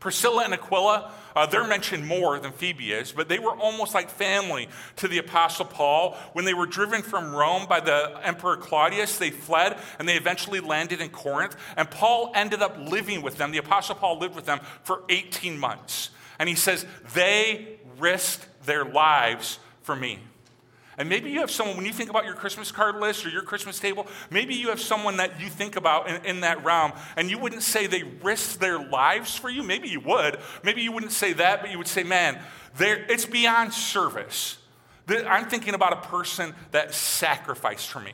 Priscilla 0.00 0.44
and 0.44 0.54
Aquila, 0.54 1.12
uh, 1.36 1.46
they're 1.46 1.66
mentioned 1.66 2.06
more 2.06 2.38
than 2.38 2.52
Phoebe 2.52 2.92
is, 2.92 3.12
but 3.12 3.28
they 3.28 3.38
were 3.38 3.54
almost 3.54 3.94
like 3.94 4.10
family 4.10 4.68
to 4.96 5.06
the 5.06 5.18
Apostle 5.18 5.66
Paul. 5.66 6.16
When 6.32 6.44
they 6.44 6.54
were 6.54 6.66
driven 6.66 7.02
from 7.02 7.34
Rome 7.34 7.66
by 7.68 7.80
the 7.80 8.18
Emperor 8.22 8.56
Claudius, 8.56 9.18
they 9.18 9.30
fled 9.30 9.78
and 9.98 10.08
they 10.08 10.16
eventually 10.16 10.60
landed 10.60 11.00
in 11.00 11.10
Corinth. 11.10 11.54
And 11.76 11.90
Paul 11.90 12.32
ended 12.34 12.62
up 12.62 12.76
living 12.78 13.22
with 13.22 13.36
them. 13.36 13.52
The 13.52 13.58
Apostle 13.58 13.94
Paul 13.94 14.18
lived 14.18 14.34
with 14.34 14.46
them 14.46 14.60
for 14.82 15.02
18 15.08 15.58
months. 15.58 16.10
And 16.38 16.48
he 16.48 16.54
says, 16.54 16.86
they 17.14 17.78
risked 17.98 18.46
their 18.64 18.84
lives 18.84 19.58
for 19.82 19.94
me. 19.94 20.20
And 21.00 21.08
maybe 21.08 21.30
you 21.30 21.40
have 21.40 21.50
someone, 21.50 21.78
when 21.78 21.86
you 21.86 21.94
think 21.94 22.10
about 22.10 22.26
your 22.26 22.34
Christmas 22.34 22.70
card 22.70 22.96
list 22.96 23.24
or 23.24 23.30
your 23.30 23.40
Christmas 23.40 23.80
table, 23.80 24.06
maybe 24.28 24.54
you 24.54 24.68
have 24.68 24.78
someone 24.78 25.16
that 25.16 25.40
you 25.40 25.48
think 25.48 25.76
about 25.76 26.10
in, 26.10 26.22
in 26.26 26.40
that 26.40 26.62
realm, 26.62 26.92
and 27.16 27.30
you 27.30 27.38
wouldn't 27.38 27.62
say 27.62 27.86
they 27.86 28.02
risked 28.02 28.60
their 28.60 28.78
lives 28.78 29.34
for 29.34 29.48
you. 29.48 29.62
Maybe 29.62 29.88
you 29.88 30.00
would. 30.00 30.38
Maybe 30.62 30.82
you 30.82 30.92
wouldn't 30.92 31.12
say 31.12 31.32
that, 31.32 31.62
but 31.62 31.70
you 31.70 31.78
would 31.78 31.88
say, 31.88 32.02
man, 32.02 32.38
it's 32.78 33.24
beyond 33.24 33.72
service. 33.72 34.58
I'm 35.08 35.46
thinking 35.46 35.72
about 35.72 35.94
a 35.94 36.08
person 36.08 36.54
that 36.72 36.92
sacrificed 36.92 37.88
for 37.88 38.00
me. 38.00 38.12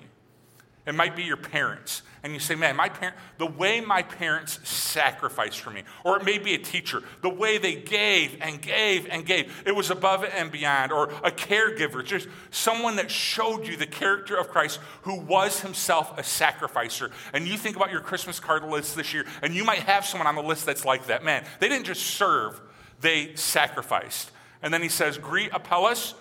It 0.86 0.94
might 0.94 1.16
be 1.16 1.24
your 1.24 1.36
parents 1.36 2.02
and 2.26 2.34
you 2.34 2.40
say, 2.40 2.56
man, 2.56 2.74
my 2.74 2.88
parent, 2.88 3.16
the 3.38 3.46
way 3.46 3.80
my 3.80 4.02
parents 4.02 4.58
sacrificed 4.68 5.60
for 5.60 5.70
me, 5.70 5.84
or 6.02 6.16
it 6.16 6.24
may 6.24 6.38
be 6.38 6.54
a 6.54 6.58
teacher, 6.58 7.00
the 7.22 7.28
way 7.28 7.56
they 7.56 7.76
gave 7.76 8.36
and 8.40 8.60
gave 8.60 9.06
and 9.08 9.24
gave, 9.24 9.62
it 9.64 9.76
was 9.76 9.92
above 9.92 10.24
and 10.24 10.50
beyond, 10.50 10.90
or 10.90 11.04
a 11.22 11.30
caregiver, 11.30 12.04
just 12.04 12.26
someone 12.50 12.96
that 12.96 13.12
showed 13.12 13.68
you 13.68 13.76
the 13.76 13.86
character 13.86 14.36
of 14.36 14.48
Christ 14.48 14.80
who 15.02 15.20
was 15.20 15.60
himself 15.60 16.18
a 16.18 16.24
sacrificer. 16.24 17.12
And 17.32 17.46
you 17.46 17.56
think 17.56 17.76
about 17.76 17.92
your 17.92 18.00
Christmas 18.00 18.40
card 18.40 18.64
list 18.64 18.96
this 18.96 19.14
year, 19.14 19.24
and 19.40 19.54
you 19.54 19.62
might 19.62 19.84
have 19.84 20.04
someone 20.04 20.26
on 20.26 20.34
the 20.34 20.42
list 20.42 20.66
that's 20.66 20.84
like 20.84 21.06
that. 21.06 21.22
Man, 21.22 21.44
they 21.60 21.68
didn't 21.68 21.86
just 21.86 22.02
serve, 22.02 22.60
they 23.02 23.36
sacrificed. 23.36 24.32
And 24.62 24.74
then 24.74 24.82
he 24.82 24.88
says, 24.88 25.16
Greet 25.16 25.50
Apelles, 25.52 26.14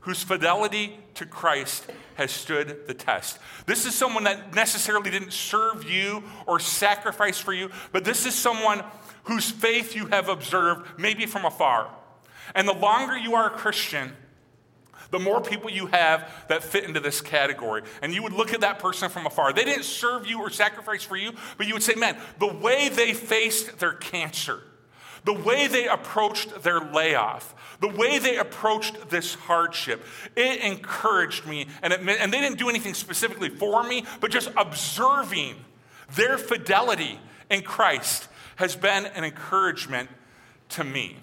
whose 0.00 0.22
fidelity 0.22 0.98
to 1.14 1.26
Christ 1.26 1.84
has 2.14 2.30
stood 2.30 2.86
the 2.86 2.94
test. 2.94 3.38
This 3.66 3.84
is 3.84 3.94
someone 3.94 4.24
that 4.24 4.54
necessarily 4.54 5.10
didn't 5.10 5.32
serve 5.32 5.84
you 5.84 6.22
or 6.46 6.58
sacrifice 6.58 7.38
for 7.38 7.52
you, 7.52 7.70
but 7.92 8.04
this 8.04 8.26
is 8.26 8.34
someone 8.34 8.82
whose 9.24 9.50
faith 9.50 9.94
you 9.94 10.06
have 10.06 10.28
observed, 10.28 10.98
maybe 10.98 11.26
from 11.26 11.44
afar. 11.44 11.90
And 12.54 12.66
the 12.66 12.72
longer 12.72 13.16
you 13.16 13.34
are 13.34 13.48
a 13.48 13.50
Christian, 13.50 14.12
the 15.10 15.18
more 15.18 15.40
people 15.40 15.70
you 15.70 15.86
have 15.86 16.30
that 16.48 16.62
fit 16.62 16.84
into 16.84 17.00
this 17.00 17.20
category. 17.20 17.82
And 18.02 18.12
you 18.12 18.22
would 18.22 18.32
look 18.32 18.52
at 18.52 18.60
that 18.60 18.78
person 18.78 19.08
from 19.08 19.26
afar. 19.26 19.52
They 19.52 19.64
didn't 19.64 19.84
serve 19.84 20.26
you 20.26 20.40
or 20.40 20.50
sacrifice 20.50 21.02
for 21.02 21.16
you, 21.16 21.32
but 21.56 21.66
you 21.66 21.74
would 21.74 21.82
say, 21.82 21.94
man, 21.94 22.16
the 22.38 22.52
way 22.52 22.88
they 22.88 23.14
faced 23.14 23.78
their 23.78 23.92
cancer, 23.92 24.62
the 25.28 25.34
way 25.34 25.66
they 25.66 25.86
approached 25.86 26.62
their 26.62 26.80
layoff, 26.80 27.54
the 27.80 27.88
way 27.88 28.18
they 28.18 28.38
approached 28.38 29.10
this 29.10 29.34
hardship, 29.34 30.02
it 30.34 30.62
encouraged 30.62 31.44
me. 31.44 31.66
And, 31.82 31.92
it, 31.92 32.00
and 32.00 32.32
they 32.32 32.40
didn't 32.40 32.58
do 32.58 32.70
anything 32.70 32.94
specifically 32.94 33.50
for 33.50 33.82
me, 33.82 34.06
but 34.20 34.30
just 34.30 34.50
observing 34.56 35.56
their 36.16 36.38
fidelity 36.38 37.20
in 37.50 37.60
Christ 37.60 38.26
has 38.56 38.74
been 38.74 39.04
an 39.04 39.22
encouragement 39.22 40.08
to 40.70 40.82
me. 40.82 41.18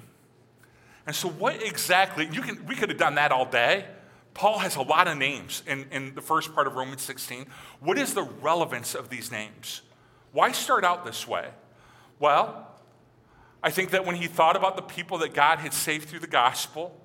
And 1.07 1.15
so, 1.15 1.27
what 1.27 1.63
exactly, 1.63 2.29
you 2.31 2.43
can, 2.43 2.63
we 2.67 2.75
could 2.75 2.89
have 2.89 2.99
done 2.99 3.15
that 3.15 3.31
all 3.31 3.47
day. 3.47 3.85
Paul 4.35 4.59
has 4.59 4.75
a 4.75 4.83
lot 4.83 5.07
of 5.07 5.17
names 5.17 5.63
in, 5.65 5.87
in 5.89 6.13
the 6.13 6.21
first 6.21 6.53
part 6.53 6.67
of 6.67 6.75
Romans 6.75 7.01
16. 7.01 7.47
What 7.79 7.97
is 7.97 8.13
the 8.13 8.21
relevance 8.21 8.93
of 8.93 9.09
these 9.09 9.31
names? 9.31 9.81
Why 10.31 10.51
start 10.51 10.83
out 10.83 11.05
this 11.05 11.27
way? 11.27 11.49
Well, 12.19 12.74
I 13.65 13.71
think 13.71 13.89
that 13.89 14.05
when 14.05 14.15
he 14.15 14.27
thought 14.27 14.55
about 14.55 14.75
the 14.75 14.83
people 14.83 15.17
that 15.17 15.33
God 15.33 15.57
had 15.57 15.73
saved 15.73 16.07
through 16.07 16.19
the 16.19 16.27
gospel, 16.27 16.95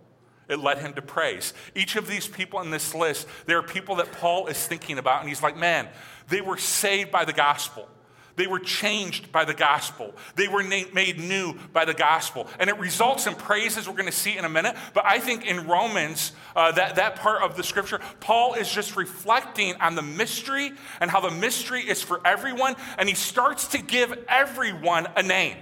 it 0.46 0.58
led 0.58 0.76
him 0.76 0.92
to 0.92 1.00
praise. 1.00 1.54
Each 1.74 1.96
of 1.96 2.06
these 2.06 2.28
people 2.28 2.60
in 2.60 2.70
this 2.70 2.94
list, 2.94 3.26
there 3.46 3.56
are 3.56 3.62
people 3.62 3.96
that 3.96 4.12
Paul 4.12 4.46
is 4.46 4.66
thinking 4.66 4.98
about, 4.98 5.20
and 5.20 5.28
he's 5.30 5.42
like, 5.42 5.56
man, 5.56 5.88
they 6.28 6.42
were 6.42 6.58
saved 6.58 7.10
by 7.10 7.24
the 7.24 7.32
gospel. 7.32 7.88
They 8.36 8.46
were 8.46 8.58
changed 8.58 9.32
by 9.32 9.46
the 9.46 9.54
gospel. 9.54 10.14
They 10.36 10.48
were 10.48 10.62
made 10.62 11.18
new 11.18 11.54
by 11.72 11.86
the 11.86 11.94
gospel. 11.94 12.46
And 12.58 12.68
it 12.68 12.78
results 12.78 13.26
in 13.26 13.36
praise, 13.36 13.78
as 13.78 13.88
we're 13.88 13.96
going 13.96 14.04
to 14.04 14.12
see 14.12 14.36
in 14.36 14.44
a 14.44 14.50
minute. 14.50 14.76
But 14.92 15.06
I 15.06 15.18
think 15.18 15.46
in 15.46 15.66
Romans, 15.66 16.32
uh, 16.54 16.72
that, 16.72 16.96
that 16.96 17.16
part 17.16 17.42
of 17.42 17.56
the 17.56 17.64
scripture, 17.64 18.00
Paul 18.20 18.52
is 18.52 18.70
just 18.70 18.96
reflecting 18.96 19.76
on 19.80 19.94
the 19.94 20.02
mystery 20.02 20.72
and 21.00 21.10
how 21.10 21.20
the 21.20 21.30
mystery 21.30 21.80
is 21.80 22.02
for 22.02 22.20
everyone. 22.26 22.76
And 22.98 23.08
he 23.08 23.14
starts 23.14 23.68
to 23.68 23.78
give 23.78 24.12
everyone 24.28 25.08
a 25.16 25.22
name. 25.22 25.56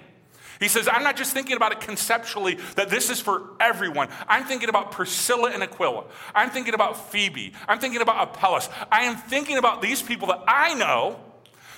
He 0.61 0.69
says, 0.69 0.89
I'm 0.91 1.03
not 1.03 1.17
just 1.17 1.33
thinking 1.33 1.57
about 1.57 1.73
it 1.73 1.81
conceptually, 1.81 2.59
that 2.77 2.91
this 2.91 3.11
is 3.11 3.21
for 3.21 3.51
everyone. 3.61 4.09
I'm 4.27 4.45
thinking 4.45 4.69
about 4.69 4.93
Priscilla 4.93 5.51
and 5.51 5.63
Aquila. 5.63 6.05
I'm 6.35 6.51
thinking 6.51 6.75
about 6.75 7.11
Phoebe. 7.11 7.53
I'm 7.69 7.79
thinking 7.79 8.01
about 8.01 8.29
Apelles. 8.29 8.69
I 8.91 9.05
am 9.05 9.17
thinking 9.17 9.57
about 9.57 9.83
these 9.83 10.03
people 10.03 10.29
that 10.29 10.43
I 10.49 10.75
know 10.75 11.21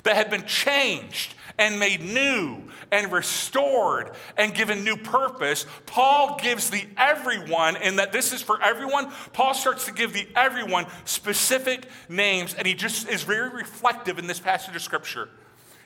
that 0.04 0.16
had 0.16 0.30
been 0.30 0.44
changed 0.46 1.34
and 1.58 1.78
made 1.78 2.00
new 2.00 2.62
and 2.90 3.12
restored 3.12 4.12
and 4.36 4.54
given 4.54 4.82
new 4.82 4.96
purpose. 4.96 5.66
Paul 5.86 6.38
gives 6.40 6.70
the 6.70 6.86
everyone, 6.96 7.76
in 7.76 7.96
that 7.96 8.12
this 8.12 8.32
is 8.32 8.40
for 8.40 8.62
everyone. 8.62 9.12
Paul 9.32 9.52
starts 9.54 9.84
to 9.86 9.92
give 9.92 10.12
the 10.12 10.26
everyone 10.34 10.86
specific 11.04 11.86
names, 12.08 12.54
and 12.54 12.66
he 12.66 12.74
just 12.74 13.08
is 13.08 13.22
very 13.22 13.50
reflective 13.50 14.18
in 14.18 14.26
this 14.26 14.40
passage 14.40 14.74
of 14.74 14.82
scripture. 14.82 15.28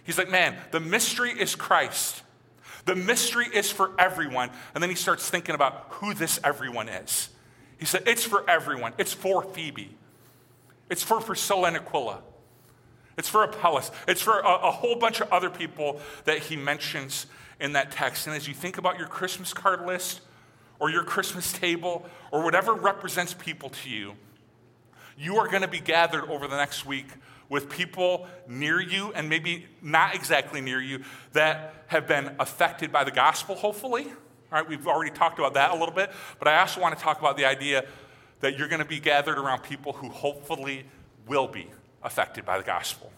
He's 0.04 0.18
like, 0.18 0.30
man, 0.30 0.56
the 0.70 0.80
mystery 0.80 1.30
is 1.30 1.56
Christ. 1.56 2.22
The 2.84 2.94
mystery 2.94 3.46
is 3.52 3.70
for 3.70 3.92
everyone. 3.98 4.50
And 4.74 4.82
then 4.82 4.90
he 4.90 4.96
starts 4.96 5.28
thinking 5.28 5.54
about 5.54 5.86
who 5.90 6.14
this 6.14 6.38
everyone 6.44 6.88
is. 6.88 7.30
He 7.78 7.86
said, 7.86 8.02
It's 8.06 8.24
for 8.24 8.48
everyone. 8.48 8.92
It's 8.98 9.12
for 9.12 9.42
Phoebe. 9.42 9.96
It's 10.90 11.02
for 11.02 11.20
Priscilla 11.20 11.68
and 11.68 11.76
Aquila. 11.76 12.20
It's 13.16 13.28
for 13.28 13.44
Apelles. 13.44 13.90
It's 14.08 14.20
for 14.20 14.40
a, 14.40 14.54
a, 14.68 14.70
whole 14.70 14.96
bunch 14.96 15.20
of 15.20 15.32
other 15.32 15.48
people 15.48 16.00
that 16.24 16.38
he 16.38 16.56
mentions 16.56 17.26
in 17.60 17.72
that 17.72 17.92
text. 17.92 18.26
And 18.26 18.34
as 18.34 18.48
you 18.48 18.54
think 18.54 18.76
about 18.76 18.98
your 18.98 19.06
Christmas 19.06 19.54
card 19.54 19.86
list 19.86 20.20
or 20.80 20.90
your 20.90 21.04
Christmas 21.04 21.52
table 21.52 22.04
or 22.32 22.42
whatever 22.42 22.74
represents 22.74 23.32
people 23.32 23.70
to 23.70 23.88
you, 23.88 24.14
you 25.16 25.36
are 25.36 25.48
going 25.48 25.62
to 25.62 25.68
be 25.68 25.78
gathered 25.78 26.28
over 26.28 26.48
the 26.48 26.56
next 26.56 26.84
week 26.84 27.06
with 27.48 27.68
people 27.68 28.26
near 28.48 28.80
you 28.80 29.12
and 29.14 29.28
maybe 29.28 29.66
not 29.82 30.14
exactly 30.14 30.60
near 30.60 30.80
you 30.80 31.02
that 31.32 31.84
have 31.86 32.06
been 32.06 32.34
affected 32.38 32.90
by 32.90 33.04
the 33.04 33.10
gospel, 33.10 33.54
hopefully. 33.54 34.04
All 34.04 34.60
right, 34.60 34.68
we've 34.68 34.86
already 34.86 35.10
talked 35.10 35.38
about 35.38 35.54
that 35.54 35.70
a 35.70 35.74
little 35.74 35.94
bit, 35.94 36.10
but 36.38 36.48
I 36.48 36.60
also 36.60 36.80
want 36.80 36.96
to 36.96 37.02
talk 37.02 37.18
about 37.18 37.36
the 37.36 37.44
idea 37.44 37.84
that 38.40 38.58
you're 38.58 38.68
going 38.68 38.82
to 38.82 38.88
be 38.88 39.00
gathered 39.00 39.38
around 39.38 39.62
people 39.62 39.92
who 39.92 40.08
hopefully 40.08 40.84
will 41.26 41.48
be 41.48 41.68
affected 42.02 42.44
by 42.44 42.58
the 42.58 42.64
gospel 42.64 43.10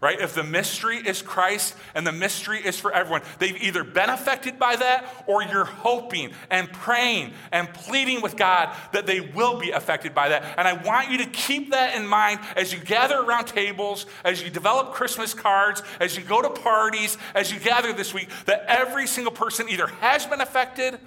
right? 0.00 0.20
If 0.20 0.34
the 0.34 0.44
mystery 0.44 0.98
is 0.98 1.22
Christ 1.22 1.74
and 1.94 2.06
the 2.06 2.12
mystery 2.12 2.60
is 2.60 2.78
for 2.78 2.92
everyone, 2.92 3.22
they've 3.38 3.60
either 3.62 3.82
been 3.82 4.10
affected 4.10 4.58
by 4.58 4.76
that 4.76 5.24
or 5.26 5.42
you're 5.42 5.64
hoping 5.64 6.30
and 6.50 6.72
praying 6.72 7.32
and 7.50 7.72
pleading 7.72 8.22
with 8.22 8.36
God 8.36 8.74
that 8.92 9.06
they 9.06 9.20
will 9.20 9.58
be 9.58 9.70
affected 9.70 10.14
by 10.14 10.28
that. 10.28 10.44
And 10.56 10.68
I 10.68 10.74
want 10.74 11.10
you 11.10 11.18
to 11.18 11.26
keep 11.26 11.72
that 11.72 11.96
in 11.96 12.06
mind 12.06 12.40
as 12.56 12.72
you 12.72 12.78
gather 12.78 13.18
around 13.18 13.46
tables, 13.46 14.06
as 14.24 14.42
you 14.42 14.50
develop 14.50 14.92
Christmas 14.92 15.34
cards, 15.34 15.82
as 16.00 16.16
you 16.16 16.22
go 16.22 16.42
to 16.42 16.50
parties, 16.50 17.18
as 17.34 17.52
you 17.52 17.58
gather 17.58 17.92
this 17.92 18.14
week, 18.14 18.28
that 18.46 18.64
every 18.68 19.06
single 19.06 19.32
person 19.32 19.68
either 19.68 19.88
has 20.00 20.26
been 20.26 20.40
affected 20.40 20.98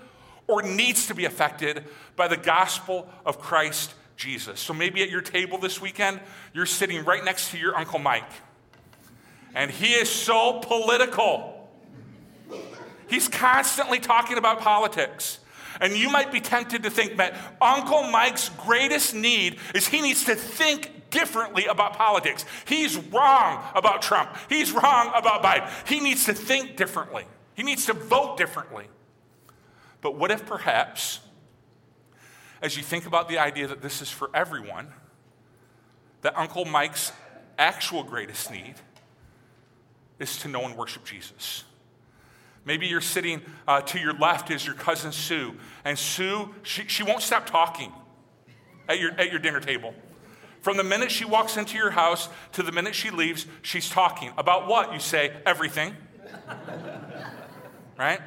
or 0.48 0.62
needs 0.62 1.08
to 1.08 1.16
be 1.16 1.26
affected 1.26 1.86
by 2.18 2.28
the 2.28 2.36
gospel 2.36 3.08
of 3.26 3.40
Christ 3.40 3.94
Jesus. 4.18 4.60
So 4.60 4.74
maybe 4.74 5.02
at 5.02 5.10
your 5.10 5.22
table 5.22 5.58
this 5.58 5.80
weekend, 5.80 6.20
you're 6.54 6.66
sitting 6.66 7.06
right 7.06 7.24
next 7.24 7.52
to 7.52 7.58
your 7.58 7.76
Uncle 7.78 8.00
Mike 8.00 8.30
and 9.54 9.72
he 9.72 9.94
is 9.94 10.10
so 10.10 10.60
political. 10.60 11.70
He's 13.08 13.28
constantly 13.28 14.00
talking 14.00 14.38
about 14.38 14.60
politics. 14.60 15.40
And 15.80 15.94
you 15.94 16.10
might 16.10 16.32
be 16.32 16.40
tempted 16.40 16.84
to 16.84 16.90
think 16.90 17.18
that 17.18 17.36
Uncle 17.60 18.04
Mike's 18.04 18.50
greatest 18.50 19.16
need 19.16 19.58
is 19.74 19.88
he 19.88 20.02
needs 20.02 20.26
to 20.26 20.36
think 20.36 21.10
differently 21.10 21.66
about 21.66 21.98
politics. 21.98 22.46
He's 22.66 22.98
wrong 22.98 23.64
about 23.76 24.02
Trump. 24.02 24.36
He's 24.48 24.72
wrong 24.72 25.12
about 25.16 25.44
Biden. 25.44 25.70
He 25.88 26.00
needs 26.00 26.26
to 26.26 26.34
think 26.34 26.78
differently. 26.78 27.26
He 27.56 27.64
needs 27.64 27.86
to 27.88 27.94
vote 27.94 28.38
differently. 28.38 28.86
But 30.02 30.16
what 30.16 30.32
if 30.32 30.46
perhaps, 30.46 31.20
as 32.62 32.78
you 32.78 32.84
think 32.84 33.06
about 33.06 33.28
the 33.28 33.40
idea 33.40 33.68
that 33.68 33.82
this 33.82 34.02
is 34.02 34.10
for 34.10 34.30
everyone, 34.34 34.88
that 36.22 36.38
Uncle 36.38 36.66
Mike's 36.66 37.12
actual 37.58 38.04
greatest 38.04 38.52
need 38.52 38.76
is 40.22 40.38
to 40.38 40.48
know 40.48 40.66
and 40.66 40.78
worship 40.78 41.06
Jesus. 41.06 41.64
Maybe 42.64 42.88
you're 42.88 43.02
sitting 43.02 43.42
uh, 43.68 43.82
to 43.82 44.00
your 44.00 44.14
left 44.14 44.52
is 44.52 44.66
your 44.66 44.76
cousin 44.76 45.12
Sue, 45.12 45.56
and 45.84 45.98
Sue, 45.98 46.54
she, 46.64 46.84
she 46.88 47.04
won't 47.04 47.22
stop 47.22 47.48
talking 47.48 47.92
at 48.88 49.00
your, 49.00 49.12
at 49.20 49.32
your 49.32 49.40
dinner 49.40 49.60
table. 49.60 49.96
From 50.62 50.78
the 50.78 50.84
minute 50.84 51.10
she 51.10 51.26
walks 51.26 51.58
into 51.58 51.76
your 51.76 51.90
house 51.90 52.30
to 52.52 52.62
the 52.62 52.72
minute 52.72 52.94
she 52.94 53.10
leaves, 53.10 53.48
she's 53.64 53.90
talking. 53.90 54.32
About 54.38 54.68
what? 54.68 54.94
You 54.94 55.00
say, 55.00 55.36
everything. 55.46 55.96
right? 57.98 58.22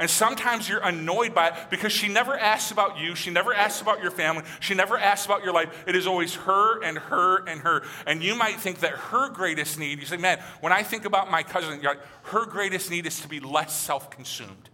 And 0.00 0.08
sometimes 0.08 0.66
you're 0.66 0.80
annoyed 0.80 1.34
by 1.34 1.48
it 1.48 1.54
because 1.68 1.92
she 1.92 2.08
never 2.08 2.34
asks 2.36 2.72
about 2.72 2.98
you. 2.98 3.14
She 3.14 3.28
never 3.28 3.52
asks 3.52 3.82
about 3.82 4.02
your 4.02 4.10
family. 4.10 4.44
She 4.58 4.72
never 4.72 4.96
asks 4.96 5.26
about 5.26 5.44
your 5.44 5.52
life. 5.52 5.84
It 5.86 5.94
is 5.94 6.06
always 6.06 6.34
her 6.36 6.82
and 6.82 6.96
her 6.96 7.44
and 7.46 7.60
her. 7.60 7.82
And 8.06 8.22
you 8.22 8.34
might 8.34 8.58
think 8.58 8.80
that 8.80 8.92
her 8.92 9.28
greatest 9.28 9.78
need, 9.78 10.00
you 10.00 10.06
say, 10.06 10.16
man, 10.16 10.42
when 10.62 10.72
I 10.72 10.82
think 10.82 11.04
about 11.04 11.30
my 11.30 11.42
cousin, 11.42 11.82
like, 11.82 12.00
her 12.24 12.46
greatest 12.46 12.90
need 12.90 13.04
is 13.04 13.20
to 13.20 13.28
be 13.28 13.40
less 13.40 13.78
self 13.78 14.10
consumed. 14.10 14.70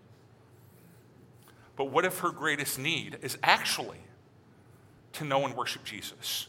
But 1.75 1.87
what 1.87 2.05
if 2.05 2.21
her 2.21 2.31
greatest 2.31 2.79
need 2.79 3.19
is 3.21 3.37
actually 3.43 3.99
to 5.15 5.25
know 5.25 5.45
and 5.45 5.57
worship 5.57 5.83
Jesus? 5.85 6.47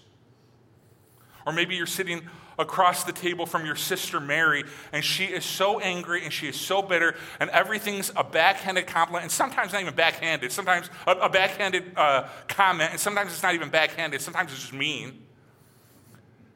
Or 1.48 1.51
maybe 1.51 1.75
you're 1.75 1.88
sitting 1.88 2.29
across 2.59 3.03
the 3.03 3.11
table 3.11 3.45
from 3.45 3.65
your 3.65 3.75
sister 3.75 4.19
Mary, 4.19 4.63
and 4.91 5.03
she 5.03 5.25
is 5.25 5.45
so 5.45 5.79
angry 5.79 6.23
and 6.23 6.33
she 6.33 6.47
is 6.47 6.55
so 6.55 6.81
bitter, 6.81 7.15
and 7.39 7.49
everything's 7.51 8.11
a 8.15 8.23
backhanded 8.23 8.87
compliment, 8.87 9.23
and 9.23 9.31
sometimes 9.31 9.73
not 9.73 9.81
even 9.81 9.93
backhanded, 9.93 10.51
sometimes 10.51 10.89
a, 11.05 11.11
a 11.11 11.29
backhanded 11.29 11.91
uh, 11.95 12.27
comment, 12.47 12.91
and 12.91 12.99
sometimes 12.99 13.31
it's 13.31 13.43
not 13.43 13.53
even 13.53 13.69
backhanded, 13.69 14.21
sometimes 14.21 14.51
it's 14.51 14.61
just 14.61 14.73
mean. 14.73 15.23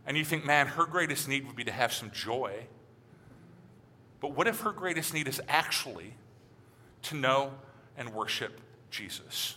And 0.06 0.18
you 0.18 0.26
think, 0.26 0.46
man, 0.46 0.68
her 0.68 0.86
greatest 0.86 1.28
need 1.28 1.46
would 1.46 1.56
be 1.56 1.64
to 1.66 1.72
have 1.72 1.94
some 1.94 2.12
joy. 2.12 2.66
But 4.20 4.36
what 4.36 4.48
if 4.48 4.62
her 4.62 4.72
greatest 4.72 5.14
need 5.14 5.28
is 5.28 5.42
actually 5.48 6.16
to 7.04 7.16
know 7.16 7.54
and 7.96 8.14
worship 8.14 8.60
Jesus? 8.90 9.56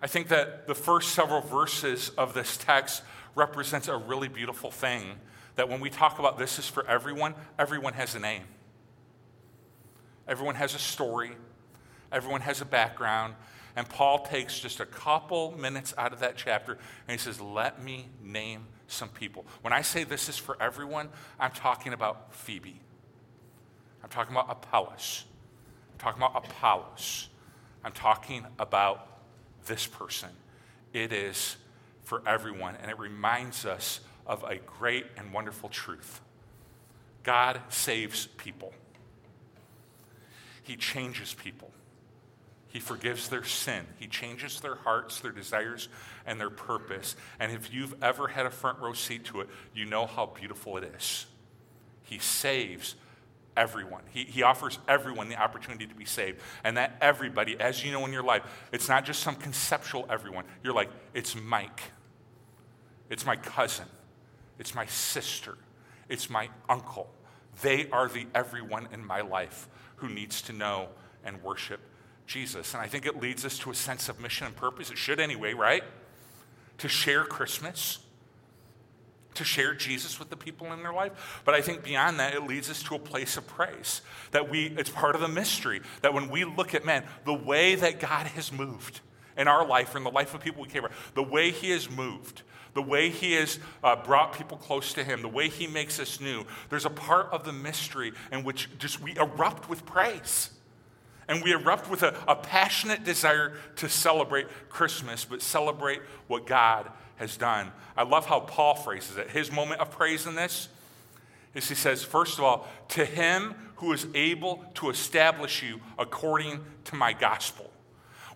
I 0.00 0.08
think 0.08 0.28
that 0.28 0.66
the 0.66 0.74
first 0.74 1.10
several 1.10 1.40
verses 1.40 2.10
of 2.18 2.34
this 2.34 2.56
text 2.56 3.04
represents 3.34 3.88
a 3.88 3.96
really 3.96 4.28
beautiful 4.28 4.70
thing 4.70 5.02
that 5.56 5.68
when 5.68 5.80
we 5.80 5.90
talk 5.90 6.18
about 6.18 6.38
this 6.38 6.58
is 6.58 6.68
for 6.68 6.86
everyone, 6.86 7.34
everyone 7.58 7.92
has 7.94 8.14
a 8.14 8.18
name. 8.18 8.44
Everyone 10.26 10.54
has 10.54 10.74
a 10.74 10.78
story. 10.78 11.32
Everyone 12.10 12.40
has 12.40 12.60
a 12.60 12.64
background. 12.64 13.34
And 13.74 13.88
Paul 13.88 14.20
takes 14.20 14.58
just 14.58 14.80
a 14.80 14.86
couple 14.86 15.52
minutes 15.52 15.94
out 15.96 16.12
of 16.12 16.20
that 16.20 16.36
chapter 16.36 16.72
and 16.72 16.80
he 17.08 17.18
says, 17.18 17.40
Let 17.40 17.82
me 17.82 18.08
name 18.22 18.66
some 18.86 19.08
people. 19.08 19.46
When 19.62 19.72
I 19.72 19.82
say 19.82 20.04
this 20.04 20.28
is 20.28 20.36
for 20.36 20.56
everyone, 20.60 21.08
I'm 21.40 21.52
talking 21.52 21.92
about 21.92 22.34
Phoebe. 22.34 22.80
I'm 24.02 24.10
talking 24.10 24.34
about 24.34 24.50
Apollos. 24.50 25.24
I'm 25.92 25.98
talking 25.98 26.22
about 26.22 26.44
Apollos. 26.44 27.28
I'm 27.84 27.92
talking 27.92 28.46
about 28.58 29.08
this 29.66 29.86
person. 29.86 30.28
It 30.92 31.12
is 31.12 31.56
for 32.02 32.22
everyone, 32.26 32.76
and 32.80 32.90
it 32.90 32.98
reminds 32.98 33.64
us 33.64 34.00
of 34.26 34.44
a 34.44 34.56
great 34.56 35.06
and 35.16 35.32
wonderful 35.32 35.68
truth 35.68 36.20
God 37.22 37.60
saves 37.68 38.26
people, 38.26 38.72
He 40.62 40.76
changes 40.76 41.34
people. 41.34 41.70
He 42.68 42.80
forgives 42.80 43.28
their 43.28 43.44
sin. 43.44 43.84
He 43.98 44.06
changes 44.06 44.60
their 44.60 44.76
hearts, 44.76 45.20
their 45.20 45.30
desires, 45.30 45.90
and 46.24 46.40
their 46.40 46.48
purpose. 46.48 47.16
And 47.38 47.52
if 47.52 47.70
you've 47.70 47.94
ever 48.02 48.28
had 48.28 48.46
a 48.46 48.50
front 48.50 48.78
row 48.78 48.94
seat 48.94 49.26
to 49.26 49.42
it, 49.42 49.50
you 49.74 49.84
know 49.84 50.06
how 50.06 50.24
beautiful 50.24 50.78
it 50.78 50.84
is. 50.96 51.26
He 52.04 52.18
saves 52.18 52.94
everyone. 53.56 54.02
He, 54.10 54.24
he 54.24 54.42
offers 54.42 54.78
everyone 54.88 55.28
the 55.28 55.40
opportunity 55.40 55.86
to 55.86 55.94
be 55.94 56.04
saved. 56.04 56.40
And 56.64 56.76
that 56.76 56.96
everybody, 57.00 57.58
as 57.60 57.84
you 57.84 57.92
know 57.92 58.04
in 58.06 58.12
your 58.12 58.22
life, 58.22 58.42
it's 58.72 58.88
not 58.88 59.04
just 59.04 59.20
some 59.20 59.36
conceptual 59.36 60.06
everyone. 60.08 60.44
You're 60.62 60.74
like, 60.74 60.90
it's 61.14 61.34
Mike. 61.34 61.82
It's 63.10 63.26
my 63.26 63.36
cousin. 63.36 63.86
It's 64.58 64.74
my 64.74 64.86
sister. 64.86 65.58
It's 66.08 66.30
my 66.30 66.48
uncle. 66.68 67.10
They 67.62 67.88
are 67.90 68.08
the 68.08 68.26
everyone 68.34 68.88
in 68.92 69.04
my 69.04 69.20
life 69.20 69.68
who 69.96 70.08
needs 70.08 70.42
to 70.42 70.52
know 70.52 70.88
and 71.24 71.42
worship 71.42 71.80
Jesus. 72.26 72.74
And 72.74 72.82
I 72.82 72.86
think 72.86 73.06
it 73.06 73.20
leads 73.20 73.44
us 73.44 73.58
to 73.58 73.70
a 73.70 73.74
sense 73.74 74.08
of 74.08 74.20
mission 74.20 74.46
and 74.46 74.56
purpose. 74.56 74.90
It 74.90 74.98
should 74.98 75.20
anyway, 75.20 75.52
right? 75.52 75.82
To 76.78 76.88
share 76.88 77.24
Christmas, 77.24 77.98
to 79.34 79.44
share 79.44 79.74
Jesus 79.74 80.18
with 80.18 80.30
the 80.30 80.36
people 80.36 80.72
in 80.72 80.82
their 80.82 80.92
life. 80.92 81.40
But 81.44 81.54
I 81.54 81.62
think 81.62 81.82
beyond 81.82 82.20
that, 82.20 82.34
it 82.34 82.42
leads 82.42 82.70
us 82.70 82.82
to 82.84 82.94
a 82.94 82.98
place 82.98 83.36
of 83.36 83.46
praise. 83.46 84.02
That 84.32 84.50
we, 84.50 84.66
it's 84.78 84.90
part 84.90 85.14
of 85.14 85.20
the 85.20 85.28
mystery. 85.28 85.80
That 86.02 86.14
when 86.14 86.28
we 86.28 86.44
look 86.44 86.74
at, 86.74 86.84
man, 86.84 87.04
the 87.24 87.34
way 87.34 87.74
that 87.74 88.00
God 88.00 88.26
has 88.28 88.52
moved 88.52 89.00
in 89.36 89.48
our 89.48 89.66
life 89.66 89.94
or 89.94 89.98
in 89.98 90.04
the 90.04 90.10
life 90.10 90.34
of 90.34 90.40
people 90.40 90.62
we 90.62 90.68
care 90.68 90.80
about, 90.80 90.92
the 91.14 91.22
way 91.22 91.50
He 91.50 91.70
has 91.70 91.90
moved, 91.90 92.42
the 92.74 92.82
way 92.82 93.10
He 93.10 93.32
has 93.32 93.58
uh, 93.82 93.96
brought 93.96 94.36
people 94.36 94.56
close 94.56 94.92
to 94.94 95.04
Him, 95.04 95.22
the 95.22 95.28
way 95.28 95.48
He 95.48 95.66
makes 95.66 95.98
us 95.98 96.20
new, 96.20 96.44
there's 96.68 96.86
a 96.86 96.90
part 96.90 97.28
of 97.32 97.44
the 97.44 97.52
mystery 97.52 98.12
in 98.30 98.44
which 98.44 98.68
just 98.78 99.00
we 99.00 99.16
erupt 99.16 99.68
with 99.68 99.86
praise. 99.86 100.50
And 101.28 101.42
we 101.42 101.52
erupt 101.52 101.88
with 101.88 102.02
a, 102.02 102.14
a 102.26 102.34
passionate 102.34 103.04
desire 103.04 103.54
to 103.76 103.88
celebrate 103.88 104.48
Christmas, 104.68 105.24
but 105.24 105.40
celebrate 105.40 106.02
what 106.26 106.46
God 106.46 106.90
has 107.22 107.36
done. 107.36 107.70
I 107.96 108.02
love 108.02 108.26
how 108.26 108.40
Paul 108.40 108.74
phrases 108.74 109.16
it. 109.16 109.30
His 109.30 109.52
moment 109.52 109.80
of 109.80 109.92
praise 109.92 110.26
in 110.26 110.34
this 110.34 110.68
is 111.54 111.68
he 111.68 111.76
says, 111.76 112.02
first 112.02 112.38
of 112.38 112.44
all, 112.44 112.66
to 112.90 113.04
him 113.04 113.54
who 113.76 113.92
is 113.92 114.06
able 114.14 114.64
to 114.74 114.90
establish 114.90 115.62
you 115.62 115.80
according 115.98 116.60
to 116.84 116.96
my 116.96 117.12
gospel. 117.12 117.70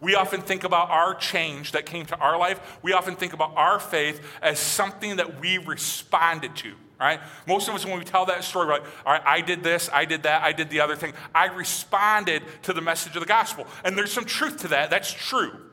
We 0.01 0.15
often 0.15 0.41
think 0.41 0.63
about 0.63 0.91
our 0.91 1.15
change 1.15 1.73
that 1.73 1.85
came 1.85 2.07
to 2.07 2.17
our 2.19 2.39
life. 2.39 2.79
We 2.83 2.93
often 2.93 3.17
think 3.17 3.33
about 3.33 3.57
our 3.57 3.81
faith 3.81 4.25
as 4.41 4.61
something 4.61 5.17
that 5.17 5.41
we 5.41 5.59
responded 5.59 6.55
to, 6.57 6.75
right? 7.01 7.19
Most 7.49 7.69
of 7.69 7.75
us, 7.75 7.85
when 7.85 7.99
we 7.99 8.05
tell 8.05 8.27
that 8.27 8.45
story, 8.45 8.67
we're 8.67 8.75
like, 8.75 8.85
all 9.05 9.15
right, 9.15 9.23
I 9.25 9.41
did 9.41 9.65
this, 9.65 9.91
I 9.93 10.05
did 10.05 10.23
that, 10.25 10.43
I 10.43 10.53
did 10.53 10.71
the 10.71 10.81
other 10.81 10.95
thing. 10.95 11.13
I 11.35 11.47
responded 11.47 12.43
to 12.63 12.73
the 12.73 12.83
message 12.83 13.17
of 13.17 13.21
the 13.21 13.27
gospel. 13.27 13.67
And 13.85 13.99
there's 13.99 14.13
some 14.13 14.27
truth 14.27 14.59
to 14.59 14.69
that. 14.69 14.91
That's 14.91 15.13
true 15.13 15.66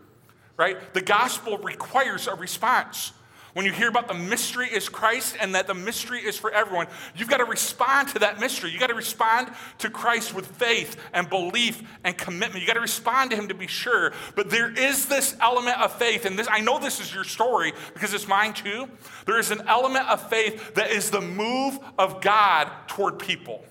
right? 0.57 0.93
The 0.93 1.01
gospel 1.01 1.57
requires 1.57 2.27
a 2.27 2.35
response. 2.35 3.13
When 3.53 3.67
you 3.67 3.71
hear 3.71 3.87
about 3.87 4.07
the 4.07 4.15
mystery 4.15 4.67
is 4.67 4.89
Christ 4.89 5.35
and 5.39 5.53
that 5.53 5.67
the 5.67 5.75
mystery 5.75 6.19
is 6.19 6.35
for 6.35 6.51
everyone, 6.51 6.87
you've 7.15 7.29
got 7.29 7.37
to 7.37 7.45
respond 7.45 8.07
to 8.09 8.19
that 8.19 8.39
mystery. 8.39 8.71
You've 8.71 8.79
got 8.79 8.87
to 8.87 8.95
respond 8.95 9.51
to 9.77 9.91
Christ 9.91 10.33
with 10.33 10.47
faith 10.47 10.97
and 11.13 11.29
belief 11.29 11.83
and 12.03 12.17
commitment. 12.17 12.61
You've 12.61 12.67
got 12.67 12.73
to 12.73 12.81
respond 12.81 13.29
to 13.29 13.37
him 13.37 13.49
to 13.49 13.53
be 13.53 13.67
sure. 13.67 14.11
But 14.35 14.49
there 14.49 14.71
is 14.71 15.05
this 15.05 15.35
element 15.39 15.79
of 15.79 15.93
faith, 15.99 16.25
and 16.25 16.37
this 16.37 16.47
I 16.49 16.61
know 16.61 16.79
this 16.79 16.99
is 16.99 17.13
your 17.13 17.23
story 17.23 17.73
because 17.93 18.15
it's 18.15 18.27
mine 18.27 18.53
too. 18.53 18.87
There 19.27 19.37
is 19.37 19.51
an 19.51 19.61
element 19.67 20.09
of 20.09 20.27
faith 20.29 20.73
that 20.73 20.89
is 20.89 21.11
the 21.11 21.21
move 21.21 21.77
of 21.99 22.21
God 22.21 22.71
toward 22.87 23.19
people. 23.19 23.63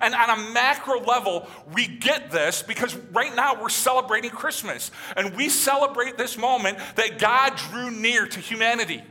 And 0.00 0.14
on 0.14 0.30
a 0.30 0.52
macro 0.52 1.00
level, 1.00 1.48
we 1.74 1.86
get 1.86 2.30
this 2.30 2.62
because 2.62 2.94
right 3.12 3.34
now 3.34 3.60
we're 3.60 3.68
celebrating 3.68 4.30
Christmas. 4.30 4.90
And 5.16 5.36
we 5.36 5.48
celebrate 5.48 6.16
this 6.16 6.36
moment 6.38 6.78
that 6.96 7.18
God 7.18 7.56
drew 7.56 7.90
near 7.90 8.26
to 8.26 8.40
humanity. 8.40 9.02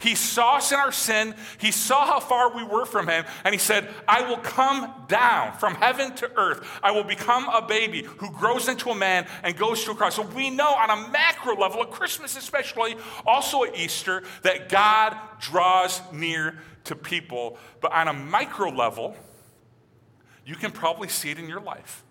He 0.00 0.14
saw 0.14 0.56
us 0.56 0.72
in 0.72 0.78
our 0.78 0.92
sin. 0.92 1.34
He 1.58 1.70
saw 1.70 2.06
how 2.06 2.20
far 2.20 2.56
we 2.56 2.64
were 2.64 2.86
from 2.86 3.06
Him. 3.06 3.24
And 3.44 3.54
He 3.54 3.58
said, 3.58 3.88
I 4.08 4.22
will 4.22 4.38
come 4.38 4.92
down 5.08 5.52
from 5.58 5.74
heaven 5.74 6.14
to 6.16 6.30
earth. 6.38 6.66
I 6.82 6.90
will 6.90 7.04
become 7.04 7.48
a 7.48 7.60
baby 7.66 8.02
who 8.02 8.30
grows 8.30 8.68
into 8.68 8.90
a 8.90 8.94
man 8.94 9.26
and 9.42 9.56
goes 9.56 9.84
to 9.84 9.90
a 9.90 9.94
cross. 9.94 10.16
So 10.16 10.22
we 10.22 10.48
know 10.48 10.72
on 10.74 10.90
a 10.90 11.08
macro 11.10 11.54
level, 11.54 11.82
at 11.82 11.90
Christmas 11.90 12.36
especially, 12.36 12.96
also 13.26 13.64
at 13.64 13.76
Easter, 13.76 14.22
that 14.42 14.70
God 14.70 15.16
draws 15.38 16.00
near 16.12 16.58
to 16.84 16.96
people. 16.96 17.58
But 17.82 17.92
on 17.92 18.08
a 18.08 18.14
micro 18.14 18.70
level, 18.70 19.14
you 20.44 20.54
can 20.54 20.70
probably 20.70 21.08
see 21.08 21.30
it 21.30 21.38
in 21.38 21.48
your 21.48 21.60
life. 21.60 22.02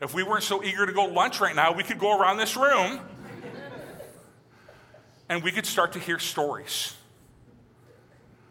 If 0.00 0.14
we 0.14 0.22
weren't 0.22 0.42
so 0.42 0.62
eager 0.62 0.86
to 0.86 0.92
go 0.92 1.06
lunch 1.06 1.40
right 1.40 1.54
now, 1.54 1.72
we 1.72 1.82
could 1.82 1.98
go 1.98 2.18
around 2.18 2.36
this 2.36 2.56
room 2.56 3.00
and 5.28 5.42
we 5.42 5.50
could 5.50 5.66
start 5.66 5.92
to 5.92 5.98
hear 5.98 6.18
stories 6.18 6.94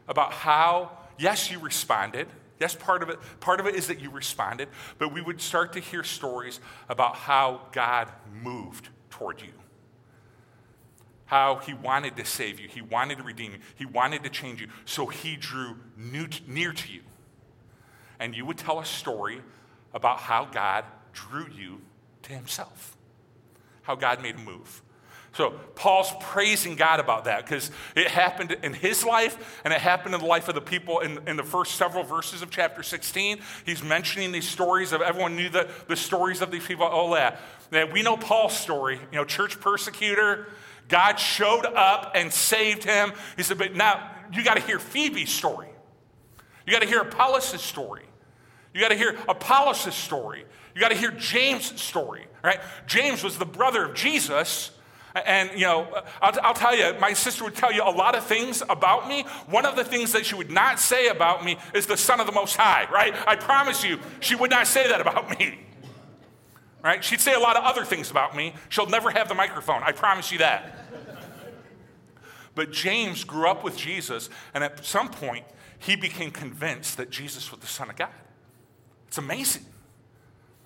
about 0.07 0.33
how, 0.33 0.91
yes, 1.19 1.51
you 1.51 1.59
responded. 1.59 2.27
Yes, 2.59 2.75
part 2.75 3.03
of 3.03 3.09
it, 3.09 3.19
part 3.39 3.59
of 3.59 3.67
it 3.67 3.75
is 3.75 3.87
that 3.87 3.99
you 3.99 4.09
responded, 4.09 4.69
but 4.97 5.13
we 5.13 5.21
would 5.21 5.41
start 5.41 5.73
to 5.73 5.79
hear 5.79 6.03
stories 6.03 6.59
about 6.87 7.15
how 7.15 7.61
God 7.71 8.09
moved 8.41 8.89
toward 9.09 9.41
you. 9.41 9.49
How 11.25 11.57
he 11.57 11.73
wanted 11.73 12.15
to 12.17 12.25
save 12.25 12.59
you, 12.59 12.67
he 12.67 12.81
wanted 12.81 13.17
to 13.17 13.23
redeem 13.23 13.53
you, 13.53 13.59
he 13.75 13.85
wanted 13.85 14.23
to 14.23 14.29
change 14.29 14.61
you, 14.61 14.67
so 14.85 15.07
he 15.07 15.35
drew 15.35 15.77
near 15.97 16.73
to 16.73 16.91
you 16.91 17.01
and 18.19 18.35
you 18.35 18.45
would 18.45 18.57
tell 18.57 18.79
a 18.79 18.85
story 18.85 19.41
about 19.93 20.19
how 20.19 20.45
God 20.45 20.85
drew 21.13 21.47
you 21.49 21.81
to 22.23 22.33
himself, 22.33 22.97
how 23.83 23.95
God 23.95 24.21
made 24.21 24.35
a 24.35 24.39
move. 24.39 24.81
So 25.33 25.49
Paul's 25.73 26.11
praising 26.19 26.75
God 26.75 26.99
about 26.99 27.25
that 27.25 27.43
because 27.43 27.71
it 27.95 28.07
happened 28.07 28.55
in 28.61 28.73
his 28.73 29.03
life 29.03 29.61
and 29.63 29.73
it 29.73 29.81
happened 29.81 30.13
in 30.13 30.21
the 30.21 30.27
life 30.27 30.47
of 30.47 30.53
the 30.53 30.61
people 30.61 30.99
in, 30.99 31.27
in 31.27 31.37
the 31.37 31.43
first 31.43 31.75
several 31.75 32.03
verses 32.03 32.43
of 32.43 32.51
chapter 32.51 32.83
16. 32.83 33.39
He's 33.65 33.83
mentioning 33.83 34.31
these 34.31 34.47
stories 34.47 34.93
of 34.93 35.01
everyone 35.01 35.35
knew 35.35 35.49
the, 35.49 35.67
the 35.87 35.95
stories 35.95 36.41
of 36.41 36.51
these 36.51 36.65
people. 36.65 36.87
Oh, 36.89 37.13
yeah. 37.15 37.37
And 37.71 37.91
we 37.91 38.03
know 38.03 38.15
Paul's 38.15 38.55
story, 38.55 38.99
you 39.11 39.17
know, 39.17 39.25
church 39.25 39.59
persecutor. 39.59 40.49
God 40.87 41.15
showed 41.15 41.65
up 41.65 42.11
and 42.13 42.31
saved 42.31 42.83
him. 42.83 43.13
He 43.35 43.41
said, 43.41 43.57
but 43.57 43.73
now 43.73 44.11
you 44.31 44.43
got 44.43 44.57
to 44.57 44.61
hear 44.61 44.77
Phoebe's 44.77 45.31
story. 45.31 45.72
You 46.65 46.73
got 46.73 46.81
to 46.81 46.87
hear 46.87 47.01
Apollos' 47.01 47.61
story. 47.61 48.05
You 48.73 48.81
got 48.81 48.89
to 48.89 48.95
hear 48.95 49.17
Apollos' 49.27 49.93
story. 49.93 50.45
You 50.73 50.81
got 50.81 50.89
to 50.89 50.97
hear 50.97 51.11
James' 51.11 51.79
story, 51.79 52.25
right? 52.43 52.59
James 52.87 53.23
was 53.23 53.37
the 53.37 53.45
brother 53.45 53.85
of 53.85 53.93
Jesus. 53.93 54.71
And, 55.13 55.51
you 55.53 55.65
know, 55.65 56.01
I'll, 56.21 56.33
I'll, 56.41 56.53
tell 56.55 56.75
you, 56.75 56.95
my 56.99 57.13
sister 57.13 57.43
would 57.43 57.53
tell 57.53 57.71
you 57.71 57.83
a 57.83 57.91
lot 57.91 58.15
of 58.15 58.25
things 58.25 58.63
about 58.67 59.07
me. 59.07 59.25
One 59.47 59.63
of 59.63 59.75
the 59.75 59.83
things 59.83 60.11
that 60.13 60.25
she 60.25 60.33
would 60.33 60.49
not 60.49 60.79
say 60.79 61.07
about 61.07 61.45
me 61.45 61.57
is 61.75 61.85
the 61.85 61.97
Son 61.97 62.19
of 62.19 62.25
the 62.25 62.31
Most 62.31 62.55
High, 62.55 62.87
right? 62.91 63.13
I 63.27 63.35
promise 63.35 63.83
you, 63.83 63.99
she 64.21 64.33
would 64.33 64.49
not 64.49 64.65
say 64.65 64.87
that 64.87 65.01
about 65.01 65.37
me, 65.37 65.59
right? 66.83 67.03
She'd 67.03 67.21
say 67.21 67.33
a 67.33 67.39
lot 67.39 67.57
of 67.57 67.63
other 67.63 67.85
things 67.85 68.09
about 68.09 68.35
me. 68.35 68.55
She'll 68.69 68.89
never 68.89 69.11
have 69.11 69.29
the 69.29 69.35
microphone. 69.35 69.83
I 69.83 69.91
promise 69.91 70.31
you 70.31 70.39
that. 70.39 70.79
But 72.55 72.71
James 72.71 73.23
grew 73.23 73.47
up 73.47 73.63
with 73.63 73.77
Jesus, 73.77 74.31
and 74.55 74.63
at 74.63 74.83
some 74.83 75.09
point, 75.09 75.45
he 75.85 75.95
became 75.95 76.31
convinced 76.31 76.97
that 76.97 77.09
Jesus 77.09 77.51
was 77.51 77.59
the 77.59 77.67
Son 77.67 77.89
of 77.89 77.95
God. 77.95 78.09
It's 79.07 79.17
amazing. 79.17 79.65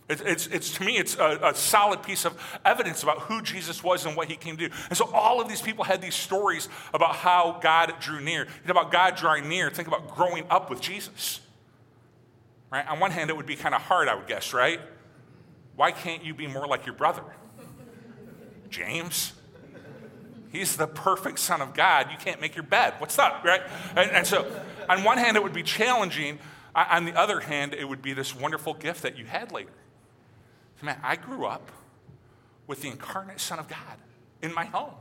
It, 0.07 0.21
it's, 0.25 0.47
it's, 0.47 0.73
to 0.75 0.83
me, 0.83 0.97
it's 0.97 1.17
a, 1.17 1.39
a, 1.43 1.55
solid 1.55 2.01
piece 2.01 2.23
of 2.23 2.39
evidence 2.63 3.03
about 3.03 3.21
who 3.21 3.41
Jesus 3.41 3.83
was 3.83 4.05
and 4.05 4.15
what 4.15 4.29
he 4.29 4.37
came 4.37 4.55
to 4.57 4.69
do. 4.69 4.75
And 4.89 4.97
so 4.97 5.09
all 5.11 5.41
of 5.41 5.49
these 5.49 5.61
people 5.61 5.83
had 5.83 6.01
these 6.01 6.15
stories 6.15 6.69
about 6.93 7.15
how 7.15 7.59
God 7.61 7.95
drew 7.99 8.21
near. 8.21 8.43
You 8.43 8.73
know, 8.73 8.79
about 8.79 8.91
God 8.91 9.17
drawing 9.17 9.49
near. 9.49 9.69
Think 9.69 9.87
about 9.87 10.15
growing 10.15 10.45
up 10.49 10.69
with 10.69 10.79
Jesus. 10.79 11.41
Right? 12.71 12.87
On 12.87 12.99
one 12.99 13.11
hand, 13.11 13.29
it 13.29 13.35
would 13.35 13.45
be 13.45 13.55
kind 13.55 13.75
of 13.75 13.81
hard, 13.81 14.07
I 14.07 14.15
would 14.15 14.27
guess, 14.27 14.53
right? 14.53 14.79
Why 15.75 15.91
can't 15.91 16.23
you 16.23 16.33
be 16.33 16.47
more 16.47 16.67
like 16.67 16.85
your 16.85 16.95
brother? 16.95 17.23
James? 18.69 19.33
He's 20.51 20.77
the 20.77 20.87
perfect 20.87 21.39
son 21.39 21.61
of 21.61 21.73
God. 21.73 22.07
You 22.11 22.17
can't 22.17 22.39
make 22.41 22.55
your 22.55 22.63
bed. 22.63 22.93
What's 22.99 23.19
up, 23.19 23.43
right? 23.43 23.61
And, 23.95 24.11
and 24.11 24.27
so, 24.27 24.49
on 24.89 25.03
one 25.03 25.17
hand, 25.17 25.35
it 25.35 25.43
would 25.43 25.53
be 25.53 25.63
challenging 25.63 26.39
on 26.77 27.05
the 27.05 27.17
other 27.17 27.39
hand, 27.39 27.73
it 27.73 27.85
would 27.85 28.03
be 28.03 28.13
this 28.13 28.35
wonderful 28.35 28.75
gift 28.75 29.01
that 29.01 29.17
you 29.17 29.25
had 29.25 29.51
later. 29.51 29.71
Man, 30.83 30.99
I 31.03 31.15
grew 31.15 31.45
up 31.45 31.71
with 32.67 32.83
the 32.83 32.89
incarnate 32.89 33.39
Son 33.39 33.57
of 33.57 33.67
God 33.67 33.97
in 34.43 34.53
my 34.53 34.65
home. 34.65 34.93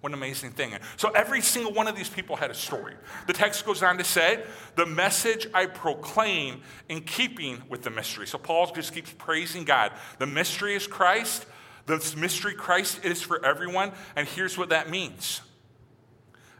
What 0.00 0.10
an 0.10 0.14
amazing 0.14 0.52
thing. 0.52 0.72
So 0.96 1.10
every 1.10 1.42
single 1.42 1.72
one 1.72 1.86
of 1.86 1.94
these 1.94 2.08
people 2.08 2.34
had 2.34 2.50
a 2.50 2.54
story. 2.54 2.94
The 3.26 3.34
text 3.34 3.64
goes 3.66 3.82
on 3.82 3.98
to 3.98 4.04
say, 4.04 4.42
the 4.74 4.86
message 4.86 5.46
I 5.54 5.66
proclaim 5.66 6.62
in 6.88 7.02
keeping 7.02 7.62
with 7.68 7.82
the 7.82 7.90
mystery. 7.90 8.26
So 8.26 8.38
Paul 8.38 8.72
just 8.72 8.92
keeps 8.92 9.12
praising 9.12 9.64
God. 9.64 9.92
The 10.18 10.26
mystery 10.26 10.74
is 10.74 10.86
Christ. 10.86 11.46
The 11.86 12.14
mystery 12.16 12.54
Christ 12.54 13.04
is 13.04 13.22
for 13.22 13.44
everyone. 13.44 13.92
And 14.16 14.28
here's 14.28 14.56
what 14.56 14.68
that 14.70 14.90
means 14.90 15.40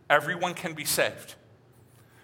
everyone 0.09 0.55
can 0.55 0.75
be 0.75 0.85
saved. 0.85 1.35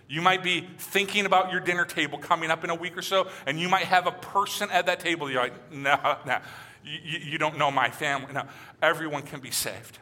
You 0.09 0.23
might 0.23 0.43
be 0.43 0.69
thinking 0.79 1.27
about 1.27 1.51
your 1.51 1.61
dinner 1.61 1.85
table 1.85 2.19
coming 2.19 2.51
up 2.51 2.63
in 2.63 2.71
a 2.71 2.75
week 2.75 2.97
or 2.97 3.03
so, 3.03 3.29
and 3.45 3.59
you 3.59 3.69
might 3.69 3.87
have 3.87 4.07
a 4.07 4.13
person 4.13 4.71
at 4.71 4.87
that 4.87 5.01
table. 5.01 5.31
You're 5.31 5.43
like, 5.43 5.73
no, 5.73 6.17
no, 6.25 6.39
you, 6.85 7.19
you 7.19 7.39
don't 7.39 7.59
know 7.59 7.71
my 7.71 7.91
family. 7.91 8.33
No, 8.33 8.45
everyone 8.81 9.23
can 9.23 9.41
be 9.41 9.51
saved. 9.51 9.99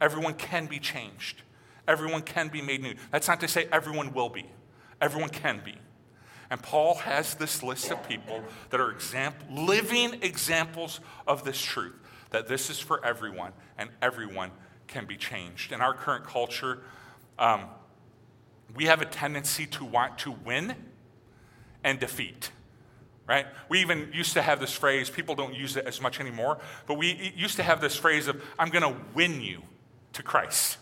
Everyone 0.00 0.34
can 0.34 0.66
be 0.66 0.78
changed. 0.78 1.42
Everyone 1.88 2.22
can 2.22 2.48
be 2.48 2.60
made 2.60 2.82
new. 2.82 2.94
That's 3.10 3.28
not 3.28 3.40
to 3.40 3.48
say 3.48 3.68
everyone 3.72 4.12
will 4.12 4.28
be, 4.28 4.44
everyone 5.00 5.30
can 5.30 5.62
be. 5.64 5.76
And 6.50 6.62
Paul 6.62 6.94
has 6.96 7.34
this 7.34 7.62
list 7.62 7.90
of 7.90 8.08
people 8.08 8.42
that 8.70 8.80
are 8.80 8.90
example, 8.90 9.64
living 9.64 10.22
examples 10.22 11.00
of 11.26 11.44
this 11.44 11.60
truth 11.60 11.94
that 12.30 12.48
this 12.48 12.70
is 12.70 12.78
for 12.78 13.04
everyone 13.04 13.52
and 13.78 13.90
everyone 14.02 14.50
can 14.86 15.06
be 15.06 15.16
changed. 15.16 15.72
In 15.72 15.80
our 15.80 15.94
current 15.94 16.24
culture, 16.24 16.82
um, 17.38 17.64
we 18.74 18.84
have 18.84 19.00
a 19.00 19.06
tendency 19.06 19.66
to 19.66 19.84
want 19.84 20.18
to 20.18 20.32
win 20.32 20.74
and 21.82 21.98
defeat. 21.98 22.50
right? 23.26 23.46
We 23.68 23.80
even 23.80 24.10
used 24.12 24.34
to 24.34 24.42
have 24.42 24.60
this 24.60 24.72
phrase, 24.72 25.10
people 25.10 25.34
don't 25.34 25.54
use 25.54 25.76
it 25.76 25.86
as 25.86 26.00
much 26.00 26.20
anymore, 26.20 26.58
but 26.86 26.94
we 26.94 27.32
used 27.36 27.56
to 27.56 27.62
have 27.62 27.80
this 27.80 27.96
phrase 27.96 28.28
of, 28.28 28.42
I'm 28.58 28.70
going 28.70 28.82
to 28.82 29.00
win 29.14 29.40
you 29.40 29.62
to 30.12 30.22
Christ. 30.22 30.78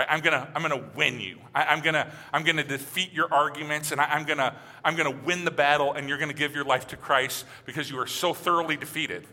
Right? 0.00 0.08
I'm 0.08 0.20
gonna, 0.20 0.48
I'm 0.54 0.62
gonna 0.62 0.82
win 0.96 1.20
you. 1.20 1.36
I, 1.54 1.74
am 1.74 1.82
gonna, 1.82 2.10
I'm 2.32 2.42
gonna 2.42 2.64
defeat 2.64 3.12
your 3.12 3.30
arguments, 3.30 3.92
and 3.92 4.00
I, 4.00 4.04
I'm 4.04 4.24
gonna, 4.24 4.56
I'm 4.82 4.96
gonna 4.96 5.10
win 5.10 5.44
the 5.44 5.50
battle, 5.50 5.92
and 5.92 6.08
you're 6.08 6.16
gonna 6.16 6.32
give 6.32 6.54
your 6.54 6.64
life 6.64 6.86
to 6.86 6.96
Christ 6.96 7.44
because 7.66 7.90
you 7.90 7.98
are 7.98 8.06
so 8.06 8.32
thoroughly 8.32 8.78
defeated 8.78 9.26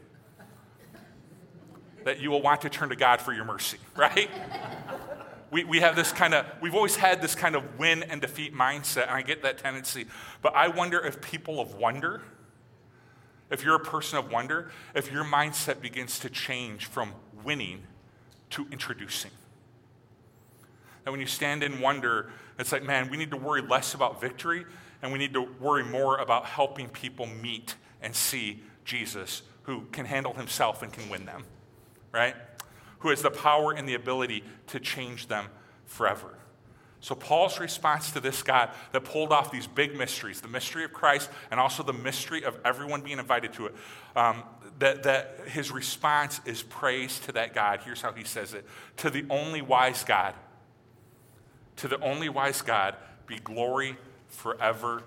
that 2.03 2.19
you 2.19 2.32
will 2.32 2.41
want 2.41 2.63
to 2.63 2.69
turn 2.69 2.89
to 2.89 2.97
God 2.97 3.21
for 3.21 3.32
your 3.32 3.45
mercy, 3.45 3.77
right? 3.95 4.30
we, 5.51 5.63
we 5.63 5.80
have 5.80 5.95
this 5.95 6.12
kind 6.12 6.34
of, 6.34 6.45
we've 6.60 6.75
always 6.75 6.97
had 6.97 7.21
this 7.21 7.34
kind 7.34 7.56
of 7.56 7.80
win 7.80 8.03
and 8.03 8.19
defeat 8.19 8.53
mindset, 8.53 9.03
and 9.03 9.12
I 9.12 9.21
get 9.21 9.43
that 9.43 9.60
tendency. 9.60 10.08
But 10.41 10.53
I 10.53 10.67
wonder 10.67 10.99
if 10.99 11.21
people 11.21 11.62
of 11.62 11.75
wonder, 11.75 12.23
if 13.49 13.63
you're 13.63 13.75
a 13.75 13.80
person 13.80 14.19
of 14.19 14.30
wonder, 14.34 14.69
if 14.93 15.13
your 15.13 15.23
mindset 15.23 15.80
begins 15.80 16.19
to 16.19 16.30
change 16.30 16.88
from 16.88 17.13
winning 17.45 17.84
to 18.49 18.67
introducing. 18.69 19.32
And 21.07 21.11
when 21.13 21.21
you 21.21 21.25
stand 21.25 21.63
in 21.63 21.79
wonder, 21.79 22.29
it's 22.59 22.71
like, 22.71 22.83
man, 22.83 23.09
we 23.09 23.15
need 23.17 23.31
to 23.31 23.37
worry 23.37 23.61
less 23.61 23.95
about 23.95 24.21
victory, 24.21 24.65
and 25.01 25.11
we 25.11 25.17
need 25.17 25.33
to 25.33 25.41
worry 25.41 25.83
more 25.83 26.17
about 26.17 26.45
helping 26.45 26.89
people 26.89 27.25
meet 27.25 27.75
and 28.01 28.13
see 28.13 28.61
Jesus, 28.85 29.41
who 29.63 29.85
can 29.91 30.05
handle 30.05 30.33
himself 30.33 30.83
and 30.83 30.93
can 30.93 31.09
win 31.09 31.25
them, 31.25 31.45
right? 32.11 32.35
who 32.99 33.09
has 33.09 33.21
the 33.21 33.31
power 33.31 33.71
and 33.71 33.87
the 33.87 33.93
ability 33.93 34.43
to 34.67 34.79
change 34.79 35.27
them 35.27 35.47
forever. 35.85 36.37
So, 36.99 37.13
Paul's 37.13 37.59
response 37.59 38.11
to 38.11 38.19
this 38.19 38.41
God 38.41 38.71
that 38.91 39.01
pulled 39.03 39.31
off 39.31 39.51
these 39.51 39.67
big 39.67 39.95
mysteries, 39.95 40.41
the 40.41 40.47
mystery 40.47 40.83
of 40.83 40.93
Christ 40.93 41.29
and 41.51 41.59
also 41.59 41.83
the 41.83 41.93
mystery 41.93 42.43
of 42.43 42.57
everyone 42.65 43.01
being 43.01 43.19
invited 43.19 43.53
to 43.53 43.67
it, 43.67 43.75
um, 44.15 44.43
that, 44.79 45.03
that 45.03 45.41
his 45.47 45.71
response 45.71 46.41
is 46.45 46.63
praise 46.63 47.19
to 47.21 47.31
that 47.33 47.53
God. 47.53 47.81
Here's 47.85 48.01
how 48.01 48.13
he 48.13 48.23
says 48.23 48.53
it 48.53 48.65
To 48.97 49.11
the 49.11 49.25
only 49.29 49.61
wise 49.61 50.03
God, 50.03 50.33
to 51.77 51.87
the 51.87 51.99
only 52.01 52.29
wise 52.29 52.61
God 52.61 52.95
be 53.25 53.37
glory 53.39 53.97
forever 54.27 55.03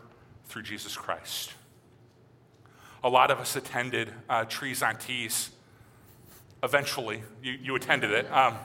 through 0.47 0.63
Jesus 0.63 0.97
Christ. 0.97 1.53
A 3.03 3.09
lot 3.09 3.31
of 3.31 3.39
us 3.39 3.57
attended 3.57 4.13
uh, 4.29 4.45
Trees 4.45 4.83
on 4.83 4.97
Tees 4.97 5.51
eventually. 6.63 7.23
You, 7.43 7.53
you 7.63 7.75
attended 7.75 8.11
it. 8.11 8.31
Um, 8.33 8.57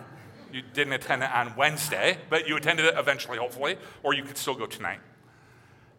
you 0.51 0.61
didn't 0.73 0.93
attend 0.93 1.23
it 1.23 1.31
on 1.31 1.55
Wednesday, 1.55 2.17
but 2.29 2.47
you 2.47 2.55
attended 2.55 2.85
it 2.85 2.95
eventually, 2.97 3.37
hopefully, 3.37 3.77
or 4.03 4.13
you 4.13 4.23
could 4.23 4.37
still 4.37 4.55
go 4.55 4.65
tonight. 4.65 4.99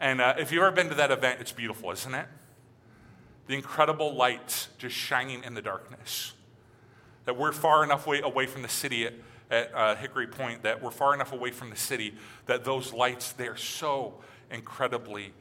And 0.01 0.21
uh, 0.21 0.35
if 0.39 0.53
you've 0.53 0.63
ever 0.63 0.75
been 0.75 0.89
to 0.89 0.95
that 0.97 1.11
event, 1.11 1.41
it's 1.41 1.53
beautiful, 1.53 1.91
isn't 1.91 2.15
it? 2.15 2.27
The 3.47 3.55
incredible 3.55 4.15
lights 4.15 4.69
just 4.79 4.95
shining 4.95 5.43
in 5.45 5.55
the 5.55 5.63
darkness. 5.63 6.33
That 7.25 7.37
we're 7.37 7.53
far 7.53 7.83
enough 7.85 8.07
way, 8.07 8.21
away 8.21 8.47
from 8.47 8.63
the 8.63 8.69
city 8.69 9.07
at, 9.07 9.15
at 9.51 9.75
uh, 9.75 9.95
Hickory 9.97 10.27
Point, 10.27 10.63
that 10.63 10.83
we're 10.83 10.91
far 10.91 11.15
enough 11.15 11.33
away 11.33 11.51
from 11.51 11.71
the 11.71 11.77
city 11.77 12.15
that 12.47 12.65
those 12.65 12.93
lights, 12.93 13.33
they're 13.33 13.57
so 13.57 14.15
incredibly 14.51 15.33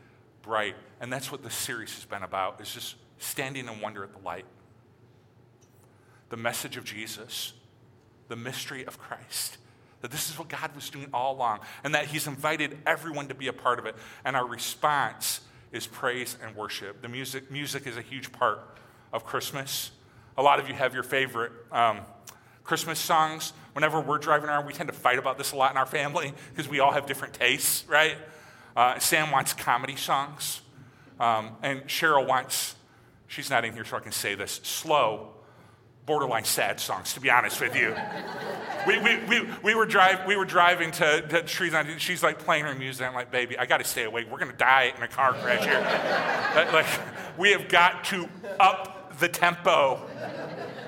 bright. 0.42 0.76
And 1.02 1.12
that's 1.12 1.32
what 1.32 1.44
the 1.44 1.50
series 1.50 1.94
has 1.96 2.06
been 2.06 2.24
about, 2.24 2.62
is 2.62 2.74
just 2.74 2.96
standing 3.18 3.68
in 3.68 3.82
wonder 3.82 4.04
at 4.04 4.14
the 4.14 4.20
light 4.20 4.46
the 6.30 6.38
message 6.38 6.76
of 6.76 6.84
Jesus, 6.84 7.54
the 8.28 8.36
mystery 8.36 8.86
of 8.86 8.98
Christ. 8.98 9.58
That 10.02 10.12
this 10.12 10.30
is 10.30 10.38
what 10.38 10.50
God 10.50 10.76
was 10.76 10.90
doing 10.90 11.08
all 11.14 11.36
along, 11.36 11.60
and 11.84 11.96
that 11.96 12.08
He's 12.08 12.28
invited 12.28 12.78
everyone 12.86 13.28
to 13.30 13.36
be 13.36 13.48
a 13.48 13.54
part 13.54 13.80
of 13.80 13.86
it. 13.86 13.96
And 14.24 14.36
our 14.36 14.46
response 14.46 15.42
is 15.72 15.88
praise 15.88 16.38
and 16.44 16.56
worship. 16.56 17.02
The 17.02 17.08
music, 17.08 17.50
music 17.52 17.88
is 17.88 17.98
a 17.98 18.02
huge 18.02 18.32
part 18.32 18.60
of 19.14 19.26
Christmas. 19.26 19.92
A 20.38 20.44
lot 20.44 20.60
of 20.60 20.68
you 20.68 20.76
have 20.76 20.94
your 20.94 21.04
favorite 21.04 21.52
um, 21.72 22.02
Christmas 22.66 23.00
songs. 23.00 23.54
Whenever 23.74 24.02
we're 24.02 24.18
driving 24.18 24.50
around, 24.50 24.66
we 24.66 24.74
tend 24.74 24.90
to 24.90 24.96
fight 24.96 25.20
about 25.20 25.38
this 25.38 25.52
a 25.52 25.56
lot 25.56 25.72
in 25.72 25.78
our 25.78 25.86
family 25.86 26.34
because 26.50 26.68
we 26.68 26.80
all 26.80 26.92
have 26.92 27.06
different 27.06 27.34
tastes, 27.34 27.88
right? 27.88 28.18
Uh, 28.76 29.00
Sam 29.00 29.32
wants 29.32 29.54
comedy 29.54 29.96
songs, 29.96 30.62
um, 31.20 31.52
and 31.62 31.84
Cheryl 31.84 32.28
wants, 32.28 32.76
she's 33.28 33.50
not 33.50 33.64
in 33.64 33.74
here 33.74 33.86
so 33.86 33.98
I 33.98 34.02
can 34.02 34.12
say 34.12 34.36
this, 34.36 34.60
slow 34.64 35.30
borderline 36.06 36.44
sad 36.44 36.80
songs, 36.80 37.14
to 37.14 37.20
be 37.20 37.30
honest 37.30 37.60
with 37.60 37.76
you. 37.76 37.96
we, 38.86 39.00
we, 39.00 39.18
we, 39.26 39.50
we, 39.64 39.76
were, 39.76 39.86
drive, 39.86 40.26
we 40.28 40.36
were 40.36 40.46
driving 40.46 40.92
to, 40.92 41.22
to 41.22 41.42
trees 41.44 41.74
on, 41.74 41.98
she's 41.98 42.22
like 42.22 42.40
playing 42.40 42.66
her 42.66 42.76
music. 42.76 43.08
I'm 43.08 43.14
like, 43.14 43.32
baby, 43.32 43.58
I 43.58 43.66
got 43.66 43.78
to 43.78 43.84
stay 43.84 44.04
awake. 44.04 44.28
We're 44.30 44.38
going 44.38 44.52
to 44.52 44.58
die 44.58 44.94
in 44.96 45.02
a 45.02 45.08
car 45.08 45.34
crash 45.34 45.64
here. 45.64 45.82
but, 46.54 46.74
like, 46.74 46.86
we 47.38 47.52
have 47.52 47.68
got 47.68 48.04
to 48.06 48.30
up 48.60 49.18
the 49.20 49.28
tempo 49.28 50.00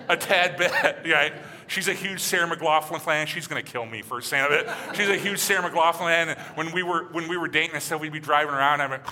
a 0.07 0.17
tad 0.17 0.57
bit, 0.57 0.71
right? 1.11 1.33
She's 1.67 1.88
a 1.88 1.93
huge 1.93 2.21
Sarah 2.21 2.47
McLachlan 2.47 3.01
fan. 3.01 3.27
She's 3.27 3.47
going 3.47 3.63
to 3.63 3.71
kill 3.71 3.86
me 3.86 4.01
for 4.01 4.21
saying 4.21 4.47
it. 4.51 4.69
She's 4.95 5.10
a 5.10 5.17
huge 5.17 5.39
Sarah 5.39 5.69
McLachlan 5.69 6.08
fan. 6.08 6.30
And 6.30 6.39
when 6.56 6.71
we 6.71 6.82
were, 6.82 7.03
when 7.12 7.27
we 7.27 7.38
were 7.38 7.47
dating 7.47 7.75
I 7.75 7.80
said 7.80 7.99
we'd 7.99 8.13
be 8.13 8.19
driving 8.19 8.53
around. 8.53 8.82
I'm 8.82 8.91
like, 8.91 9.06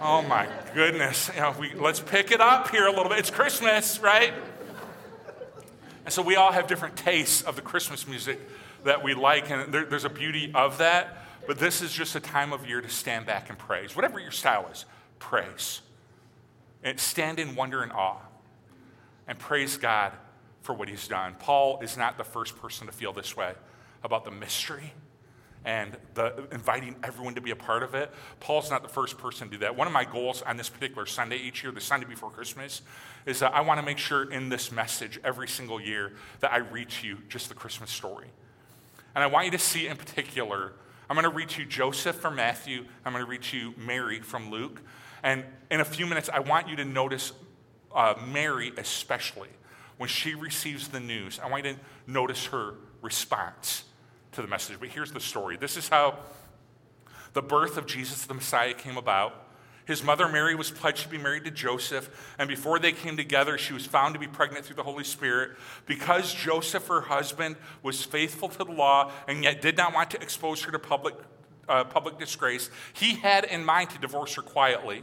oh 0.00 0.22
my 0.22 0.48
goodness. 0.74 1.30
You 1.34 1.40
know, 1.40 1.54
we, 1.58 1.74
let's 1.74 2.00
pick 2.00 2.32
it 2.32 2.40
up 2.40 2.70
here 2.70 2.86
a 2.86 2.90
little 2.90 3.08
bit. 3.08 3.18
It's 3.18 3.30
Christmas, 3.30 4.00
right? 4.00 4.34
And 6.04 6.12
so 6.12 6.22
we 6.22 6.36
all 6.36 6.52
have 6.52 6.66
different 6.66 6.96
tastes 6.96 7.42
of 7.42 7.54
the 7.54 7.62
Christmas 7.62 8.08
music 8.08 8.40
that 8.84 9.02
we 9.02 9.14
like, 9.14 9.50
and 9.50 9.72
there, 9.72 9.84
there's 9.84 10.04
a 10.04 10.10
beauty 10.10 10.50
of 10.54 10.78
that. 10.78 11.24
But 11.46 11.58
this 11.58 11.80
is 11.80 11.92
just 11.92 12.14
a 12.16 12.20
time 12.20 12.52
of 12.52 12.66
year 12.66 12.80
to 12.80 12.88
stand 12.88 13.26
back 13.26 13.50
and 13.50 13.58
praise. 13.58 13.94
Whatever 13.94 14.18
your 14.18 14.30
style 14.30 14.68
is, 14.72 14.84
praise. 15.18 15.80
And 16.82 16.98
stand 16.98 17.38
in 17.38 17.54
wonder 17.54 17.82
and 17.82 17.92
awe 17.92 18.20
and 19.26 19.38
praise 19.38 19.76
God 19.76 20.12
for 20.68 20.74
what 20.74 20.90
He's 20.90 21.08
done. 21.08 21.34
Paul 21.38 21.80
is 21.80 21.96
not 21.96 22.18
the 22.18 22.24
first 22.24 22.54
person 22.60 22.88
to 22.88 22.92
feel 22.92 23.14
this 23.14 23.34
way 23.34 23.54
about 24.04 24.26
the 24.26 24.30
mystery 24.30 24.92
and 25.64 25.96
the, 26.12 26.46
inviting 26.52 26.94
everyone 27.02 27.34
to 27.36 27.40
be 27.40 27.52
a 27.52 27.56
part 27.56 27.82
of 27.82 27.94
it. 27.94 28.12
Paul's 28.38 28.70
not 28.70 28.82
the 28.82 28.88
first 28.90 29.16
person 29.16 29.48
to 29.48 29.52
do 29.52 29.58
that. 29.60 29.74
One 29.74 29.86
of 29.86 29.94
my 29.94 30.04
goals 30.04 30.42
on 30.42 30.58
this 30.58 30.68
particular 30.68 31.06
Sunday 31.06 31.38
each 31.38 31.62
year, 31.62 31.72
the 31.72 31.80
Sunday 31.80 32.04
before 32.04 32.28
Christmas, 32.28 32.82
is 33.24 33.40
that 33.40 33.54
I 33.54 33.62
want 33.62 33.80
to 33.80 33.86
make 33.86 33.96
sure 33.96 34.30
in 34.30 34.50
this 34.50 34.70
message 34.70 35.18
every 35.24 35.48
single 35.48 35.80
year 35.80 36.12
that 36.40 36.52
I 36.52 36.58
reach 36.58 37.02
you 37.02 37.16
just 37.30 37.48
the 37.48 37.54
Christmas 37.54 37.90
story. 37.90 38.28
And 39.14 39.24
I 39.24 39.26
want 39.26 39.46
you 39.46 39.52
to 39.52 39.58
see 39.58 39.86
in 39.86 39.96
particular, 39.96 40.74
I'm 41.08 41.14
going 41.14 41.24
to 41.24 41.34
reach 41.34 41.56
you 41.56 41.64
Joseph 41.64 42.16
from 42.16 42.36
Matthew, 42.36 42.84
I'm 43.06 43.14
going 43.14 43.24
to 43.24 43.30
reach 43.30 43.54
you 43.54 43.72
Mary 43.78 44.20
from 44.20 44.50
Luke. 44.50 44.82
And 45.22 45.44
in 45.70 45.80
a 45.80 45.86
few 45.86 46.04
minutes, 46.04 46.28
I 46.30 46.40
want 46.40 46.68
you 46.68 46.76
to 46.76 46.84
notice 46.84 47.32
uh, 47.94 48.16
Mary 48.30 48.70
especially. 48.76 49.48
When 49.98 50.08
she 50.08 50.34
receives 50.34 50.88
the 50.88 51.00
news, 51.00 51.38
I 51.42 51.50
want 51.50 51.64
you 51.64 51.74
to 51.74 51.78
notice 52.06 52.46
her 52.46 52.74
response 53.02 53.84
to 54.32 54.42
the 54.42 54.48
message. 54.48 54.78
But 54.80 54.88
here's 54.88 55.12
the 55.12 55.20
story 55.20 55.56
this 55.56 55.76
is 55.76 55.88
how 55.88 56.18
the 57.34 57.42
birth 57.42 57.76
of 57.76 57.86
Jesus 57.86 58.24
the 58.24 58.34
Messiah 58.34 58.74
came 58.74 58.96
about. 58.96 59.44
His 59.86 60.02
mother 60.02 60.28
Mary 60.28 60.54
was 60.54 60.70
pledged 60.70 61.04
to 61.04 61.08
be 61.08 61.16
married 61.16 61.44
to 61.46 61.50
Joseph, 61.50 62.34
and 62.38 62.46
before 62.46 62.78
they 62.78 62.92
came 62.92 63.16
together, 63.16 63.56
she 63.56 63.72
was 63.72 63.86
found 63.86 64.12
to 64.14 64.20
be 64.20 64.26
pregnant 64.26 64.66
through 64.66 64.76
the 64.76 64.82
Holy 64.82 65.02
Spirit. 65.02 65.52
Because 65.86 66.34
Joseph, 66.34 66.86
her 66.88 67.00
husband, 67.00 67.56
was 67.82 68.04
faithful 68.04 68.50
to 68.50 68.58
the 68.58 68.70
law 68.70 69.10
and 69.26 69.42
yet 69.42 69.62
did 69.62 69.78
not 69.78 69.94
want 69.94 70.10
to 70.10 70.20
expose 70.20 70.62
her 70.64 70.72
to 70.72 70.78
public, 70.78 71.14
uh, 71.70 71.84
public 71.84 72.18
disgrace, 72.18 72.68
he 72.92 73.14
had 73.14 73.44
in 73.44 73.64
mind 73.64 73.88
to 73.90 73.98
divorce 73.98 74.34
her 74.34 74.42
quietly. 74.42 75.02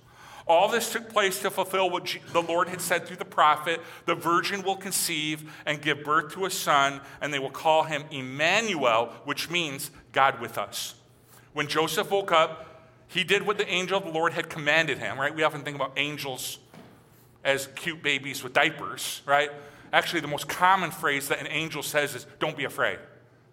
All 0.47 0.67
this 0.67 0.91
took 0.91 1.09
place 1.09 1.41
to 1.41 1.49
fulfill 1.49 1.89
what 1.89 2.15
the 2.33 2.41
Lord 2.41 2.67
had 2.67 2.81
said 2.81 3.05
through 3.05 3.17
the 3.17 3.25
prophet 3.25 3.79
the 4.05 4.15
virgin 4.15 4.63
will 4.63 4.75
conceive 4.75 5.51
and 5.65 5.81
give 5.81 6.03
birth 6.03 6.33
to 6.33 6.45
a 6.45 6.49
son, 6.51 7.01
and 7.21 7.33
they 7.33 7.39
will 7.39 7.49
call 7.49 7.83
him 7.83 8.03
Emmanuel, 8.11 9.13
which 9.25 9.49
means 9.49 9.91
God 10.11 10.39
with 10.39 10.57
us. 10.57 10.95
When 11.53 11.67
Joseph 11.67 12.11
woke 12.11 12.31
up, 12.31 12.67
he 13.07 13.23
did 13.23 13.45
what 13.45 13.57
the 13.57 13.67
angel 13.67 13.97
of 13.97 14.05
the 14.05 14.11
Lord 14.11 14.33
had 14.33 14.49
commanded 14.49 14.97
him, 14.97 15.19
right? 15.19 15.35
We 15.35 15.43
often 15.43 15.63
think 15.63 15.75
about 15.75 15.93
angels 15.97 16.59
as 17.43 17.67
cute 17.75 18.01
babies 18.01 18.43
with 18.43 18.53
diapers, 18.53 19.21
right? 19.25 19.51
Actually, 19.91 20.21
the 20.21 20.27
most 20.27 20.47
common 20.47 20.91
phrase 20.91 21.27
that 21.27 21.39
an 21.39 21.47
angel 21.47 21.83
says 21.83 22.15
is, 22.15 22.25
Don't 22.39 22.55
be 22.55 22.63
afraid, 22.63 22.99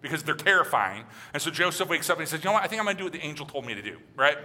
because 0.00 0.22
they're 0.22 0.36
terrifying. 0.36 1.04
And 1.32 1.42
so 1.42 1.50
Joseph 1.50 1.88
wakes 1.88 2.08
up 2.08 2.18
and 2.18 2.26
he 2.26 2.30
says, 2.30 2.44
You 2.44 2.50
know 2.50 2.54
what? 2.54 2.62
I 2.62 2.68
think 2.68 2.80
I'm 2.80 2.86
going 2.86 2.96
to 2.96 3.00
do 3.00 3.04
what 3.04 3.12
the 3.12 3.24
angel 3.24 3.46
told 3.46 3.66
me 3.66 3.74
to 3.74 3.82
do, 3.82 3.98
right? 4.14 4.38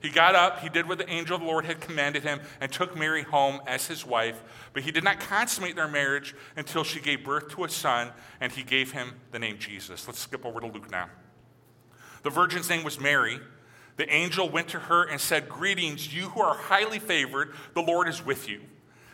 He 0.00 0.08
got 0.08 0.34
up, 0.34 0.60
he 0.60 0.68
did 0.68 0.88
what 0.88 0.98
the 0.98 1.08
angel 1.10 1.36
of 1.36 1.42
the 1.42 1.46
Lord 1.46 1.66
had 1.66 1.80
commanded 1.80 2.22
him, 2.22 2.40
and 2.60 2.72
took 2.72 2.96
Mary 2.96 3.22
home 3.22 3.60
as 3.66 3.86
his 3.86 4.04
wife. 4.04 4.42
But 4.72 4.82
he 4.82 4.90
did 4.90 5.04
not 5.04 5.20
consummate 5.20 5.76
their 5.76 5.88
marriage 5.88 6.34
until 6.56 6.84
she 6.84 7.00
gave 7.00 7.22
birth 7.22 7.50
to 7.50 7.64
a 7.64 7.68
son, 7.68 8.12
and 8.40 8.50
he 8.50 8.62
gave 8.62 8.92
him 8.92 9.12
the 9.30 9.38
name 9.38 9.58
Jesus. 9.58 10.06
Let's 10.06 10.20
skip 10.20 10.46
over 10.46 10.60
to 10.60 10.66
Luke 10.66 10.90
now. 10.90 11.10
The 12.22 12.30
virgin's 12.30 12.68
name 12.68 12.82
was 12.82 12.98
Mary. 12.98 13.40
The 13.96 14.10
angel 14.10 14.48
went 14.48 14.68
to 14.68 14.78
her 14.78 15.04
and 15.04 15.20
said, 15.20 15.48
Greetings, 15.48 16.14
you 16.14 16.30
who 16.30 16.40
are 16.40 16.56
highly 16.56 16.98
favored, 16.98 17.52
the 17.74 17.82
Lord 17.82 18.08
is 18.08 18.24
with 18.24 18.48
you. 18.48 18.62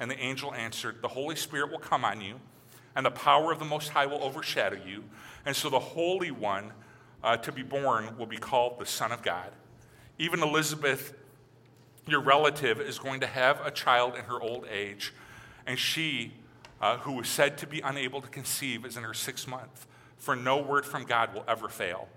And 0.00 0.10
the 0.10 0.18
angel 0.18 0.52
answered, 0.54 1.02
The 1.02 1.08
Holy 1.08 1.36
Spirit 1.36 1.70
will 1.70 1.78
come 1.78 2.04
on 2.04 2.20
you, 2.20 2.40
and 2.96 3.04
the 3.06 3.10
power 3.10 3.52
of 3.52 3.58
the 3.58 3.64
Most 3.64 3.90
High 3.90 4.06
will 4.06 4.22
overshadow 4.22 4.78
you. 4.86 5.04
And 5.46 5.54
so 5.54 5.70
the 5.70 5.78
Holy 5.78 6.30
One 6.30 6.72
uh, 7.22 7.36
to 7.38 7.52
be 7.52 7.62
born 7.62 8.16
will 8.18 8.26
be 8.26 8.36
called 8.36 8.78
the 8.78 8.86
Son 8.86 9.12
of 9.12 9.22
God. 9.22 9.50
Even 10.18 10.42
Elizabeth, 10.42 11.14
your 12.06 12.20
relative, 12.20 12.80
is 12.80 12.98
going 12.98 13.20
to 13.20 13.26
have 13.26 13.64
a 13.64 13.70
child 13.70 14.14
in 14.14 14.24
her 14.24 14.40
old 14.40 14.66
age, 14.70 15.12
and 15.66 15.78
she, 15.78 16.34
uh, 16.80 16.98
who 16.98 17.12
was 17.12 17.28
said 17.28 17.58
to 17.58 17.66
be 17.66 17.80
unable 17.80 18.20
to 18.20 18.28
conceive, 18.28 18.84
is 18.84 18.96
in 18.96 19.02
her 19.02 19.14
sixth 19.14 19.48
month. 19.48 19.86
For 20.18 20.36
no 20.36 20.58
word 20.58 20.86
from 20.86 21.04
God 21.04 21.34
will 21.34 21.44
ever 21.48 21.68
fail. 21.68 22.08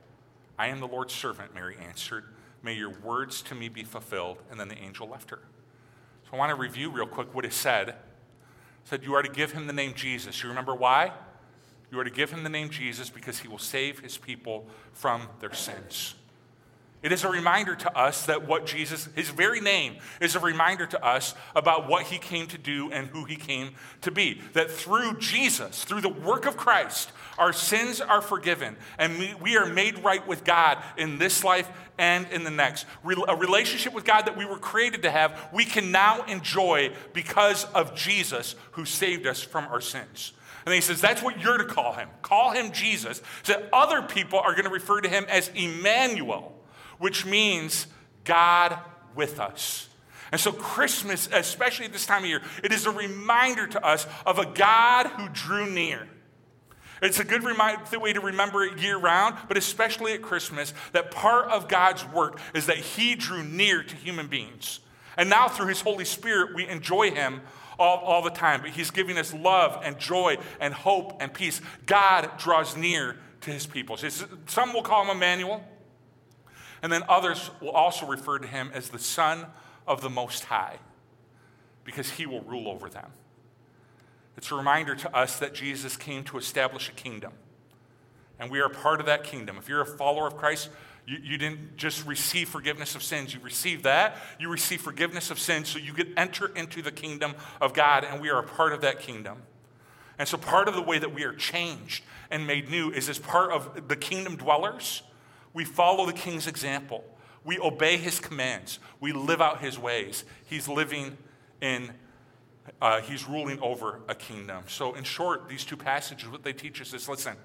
I 0.57 0.67
am 0.67 0.79
the 0.79 0.87
Lord's 0.87 1.13
servant, 1.13 1.53
Mary 1.53 1.77
answered. 1.85 2.25
May 2.63 2.73
your 2.73 2.89
words 2.89 3.41
to 3.43 3.55
me 3.55 3.69
be 3.69 3.83
fulfilled. 3.83 4.39
And 4.49 4.59
then 4.59 4.67
the 4.67 4.77
angel 4.77 5.07
left 5.07 5.29
her. 5.29 5.39
So 6.29 6.35
I 6.35 6.39
want 6.39 6.49
to 6.49 6.55
review 6.55 6.89
real 6.89 7.07
quick 7.07 7.33
what 7.33 7.45
it 7.45 7.53
said. 7.53 7.89
It 7.89 7.95
said, 8.83 9.03
You 9.03 9.13
are 9.15 9.21
to 9.21 9.29
give 9.31 9.53
him 9.53 9.65
the 9.65 9.73
name 9.73 9.93
Jesus. 9.95 10.43
You 10.43 10.49
remember 10.49 10.75
why? 10.75 11.13
You 11.89 11.99
are 11.99 12.03
to 12.03 12.09
give 12.09 12.31
him 12.31 12.43
the 12.43 12.49
name 12.49 12.69
Jesus 12.69 13.09
because 13.09 13.39
he 13.39 13.47
will 13.47 13.57
save 13.57 13.99
his 13.99 14.17
people 14.17 14.67
from 14.91 15.29
their 15.39 15.53
sins. 15.53 16.15
It 17.01 17.11
is 17.11 17.23
a 17.23 17.29
reminder 17.29 17.75
to 17.75 17.97
us 17.97 18.25
that 18.25 18.47
what 18.47 18.65
Jesus, 18.65 19.07
his 19.15 19.29
very 19.29 19.61
name, 19.61 19.97
is 20.19 20.35
a 20.35 20.39
reminder 20.39 20.85
to 20.87 21.05
us 21.05 21.35
about 21.55 21.87
what 21.87 22.03
he 22.07 22.17
came 22.17 22.47
to 22.47 22.57
do 22.57 22.91
and 22.91 23.07
who 23.07 23.23
he 23.23 23.35
came 23.35 23.75
to 24.01 24.11
be. 24.11 24.41
That 24.53 24.69
through 24.69 25.19
Jesus, 25.19 25.85
through 25.85 26.01
the 26.01 26.09
work 26.09 26.45
of 26.45 26.57
Christ, 26.57 27.11
our 27.37 27.53
sins 27.53 28.01
are 28.01 28.21
forgiven 28.21 28.75
and 28.97 29.17
we, 29.41 29.57
are 29.57 29.65
made 29.65 30.03
right 30.03 30.25
with 30.27 30.43
God 30.43 30.77
in 30.97 31.17
this 31.17 31.43
life 31.43 31.69
and 31.97 32.27
in 32.31 32.43
the 32.43 32.51
next. 32.51 32.85
A 33.27 33.35
relationship 33.35 33.93
with 33.93 34.05
God 34.05 34.25
that 34.27 34.37
we 34.37 34.45
were 34.45 34.59
created 34.59 35.03
to 35.03 35.11
have, 35.11 35.49
we 35.53 35.65
can 35.65 35.91
now 35.91 36.23
enjoy 36.25 36.91
because 37.13 37.65
of 37.65 37.95
Jesus 37.95 38.55
who 38.71 38.85
saved 38.85 39.25
us 39.25 39.41
from 39.41 39.65
our 39.65 39.81
sins. 39.81 40.33
And 40.65 40.73
he 40.73 40.81
says, 40.81 40.99
that's 40.99 41.23
what 41.23 41.39
you're 41.39 41.57
to 41.57 41.65
call 41.65 41.93
him. 41.93 42.09
Call 42.21 42.51
him 42.51 42.71
Jesus. 42.71 43.21
So 43.43 43.65
other 43.71 44.01
people 44.01 44.39
are 44.39 44.51
going 44.51 44.65
to 44.65 44.69
refer 44.69 44.99
to 44.99 45.09
him 45.09 45.25
as 45.29 45.49
Emmanuel 45.55 46.57
which 46.99 47.25
means 47.25 47.87
God 48.23 48.77
with 49.15 49.39
us. 49.39 49.89
And 50.31 50.41
so, 50.41 50.51
Christmas, 50.51 51.29
especially 51.31 51.85
at 51.85 51.93
this 51.93 52.05
time 52.05 52.23
of 52.23 52.29
year, 52.29 52.41
it 52.63 52.73
is 52.73 52.85
a 52.85 52.91
reminder 52.91 53.65
to 53.67 53.85
us 53.85 54.05
of 54.25 54.39
a 54.39 54.45
God 54.45 55.07
who 55.07 55.29
drew 55.29 55.69
near. 55.69 56.07
It's 57.01 57.19
a 57.19 57.23
good 57.23 57.43
way 57.43 58.13
to 58.13 58.19
remember 58.19 58.63
it 58.63 58.79
year 58.79 58.97
round, 58.97 59.37
but 59.47 59.57
especially 59.57 60.13
at 60.13 60.21
Christmas, 60.21 60.73
that 60.93 61.11
part 61.11 61.49
of 61.51 61.67
God's 61.67 62.05
work 62.07 62.39
is 62.53 62.65
that 62.65 62.77
He 62.77 63.15
drew 63.15 63.43
near 63.43 63.83
to 63.83 63.95
human 63.95 64.27
beings. 64.27 64.79
And 65.17 65.29
now, 65.29 65.47
through 65.47 65.67
His 65.67 65.81
Holy 65.81 66.05
Spirit, 66.05 66.55
we 66.55 66.67
enjoy 66.67 67.11
Him 67.11 67.41
all, 67.79 67.97
all 67.97 68.21
the 68.21 68.29
time. 68.29 68.61
But 68.61 68.71
He's 68.71 68.91
giving 68.91 69.17
us 69.17 69.33
love 69.33 69.79
and 69.83 69.97
joy 69.99 70.37
and 70.59 70.73
hope 70.73 71.17
and 71.21 71.33
peace. 71.33 71.61
God 71.85 72.31
draws 72.37 72.75
near 72.75 73.17
to 73.41 73.51
His 73.51 73.65
people. 73.65 73.97
Some 73.97 74.73
will 74.73 74.83
call 74.83 75.03
Him 75.03 75.09
Emmanuel. 75.11 75.63
And 76.81 76.91
then 76.91 77.03
others 77.09 77.49
will 77.61 77.71
also 77.71 78.05
refer 78.05 78.39
to 78.39 78.47
him 78.47 78.71
as 78.73 78.89
the 78.89 78.99
Son 78.99 79.47
of 79.87 80.01
the 80.01 80.09
Most 80.09 80.45
High 80.45 80.77
because 81.83 82.11
he 82.11 82.25
will 82.25 82.41
rule 82.41 82.67
over 82.67 82.89
them. 82.89 83.11
It's 84.37 84.51
a 84.51 84.55
reminder 84.55 84.95
to 84.95 85.15
us 85.15 85.39
that 85.39 85.53
Jesus 85.53 85.97
came 85.97 86.23
to 86.25 86.37
establish 86.37 86.89
a 86.89 86.93
kingdom. 86.93 87.33
And 88.39 88.51
we 88.51 88.59
are 88.59 88.69
part 88.69 88.99
of 88.99 89.07
that 89.07 89.23
kingdom. 89.23 89.57
If 89.57 89.67
you're 89.67 89.81
a 89.81 89.85
follower 89.85 90.27
of 90.27 90.37
Christ, 90.37 90.69
you, 91.07 91.17
you 91.23 91.37
didn't 91.37 91.75
just 91.75 92.05
receive 92.05 92.47
forgiveness 92.47 92.93
of 92.93 93.01
sins. 93.01 93.33
You 93.33 93.39
receive 93.39 93.83
that. 93.83 94.15
You 94.39 94.49
receive 94.49 94.81
forgiveness 94.81 95.31
of 95.31 95.39
sins 95.39 95.69
so 95.69 95.79
you 95.79 95.93
could 95.93 96.13
enter 96.15 96.47
into 96.55 96.81
the 96.81 96.91
kingdom 96.91 97.33
of 97.59 97.73
God, 97.73 98.03
and 98.03 98.21
we 98.21 98.29
are 98.29 98.39
a 98.39 98.47
part 98.47 98.73
of 98.73 98.81
that 98.81 98.99
kingdom. 98.99 99.41
And 100.19 100.27
so, 100.27 100.37
part 100.37 100.67
of 100.67 100.75
the 100.75 100.81
way 100.81 100.99
that 100.99 101.13
we 101.13 101.23
are 101.23 101.33
changed 101.33 102.03
and 102.29 102.45
made 102.45 102.69
new 102.69 102.91
is 102.91 103.09
as 103.09 103.17
part 103.19 103.51
of 103.51 103.87
the 103.87 103.95
kingdom 103.95 104.35
dwellers 104.35 105.01
we 105.57 105.65
follow 105.65 106.05
the 106.05 106.13
king's 106.13 106.45
example. 106.45 107.03
We 107.43 107.57
obey 107.57 107.97
his 107.97 108.19
commands. 108.19 108.77
We 108.99 109.11
live 109.11 109.41
out 109.41 109.59
his 109.59 109.79
ways. 109.79 110.23
He's 110.45 110.67
living 110.67 111.17
in, 111.61 111.89
uh, 112.81 113.01
he's 113.01 113.27
ruling 113.27 113.59
over 113.61 114.01
a 114.07 114.15
kingdom. 114.15 114.63
So, 114.67 114.93
in 114.93 115.03
short, 115.03 115.49
these 115.49 115.63
two 115.63 115.77
passages, 115.77 116.29
what 116.29 116.43
they 116.43 116.53
teach 116.53 116.81
us 116.81 116.93
is 116.93 117.07
listen, 117.07 117.35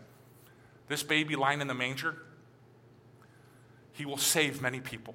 this 0.88 1.02
baby 1.02 1.36
lying 1.36 1.60
in 1.60 1.68
the 1.68 1.74
manger, 1.74 2.16
he 3.92 4.04
will 4.04 4.18
save 4.18 4.60
many 4.60 4.80
people. 4.80 5.14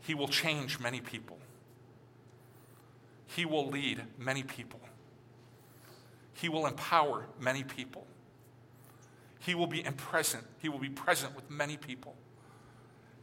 He 0.00 0.14
will 0.14 0.28
change 0.28 0.80
many 0.80 1.00
people. 1.00 1.38
He 3.26 3.46
will 3.46 3.68
lead 3.68 4.02
many 4.18 4.42
people. 4.42 4.80
He 6.34 6.48
will 6.48 6.66
empower 6.66 7.26
many 7.40 7.62
people. 7.62 8.06
He 9.38 9.54
will 9.54 9.66
be 9.66 9.82
present. 9.82 10.44
He 10.58 10.68
will 10.68 10.78
be 10.78 10.88
present 10.88 11.34
with 11.34 11.50
many 11.50 11.76
people. 11.76 12.14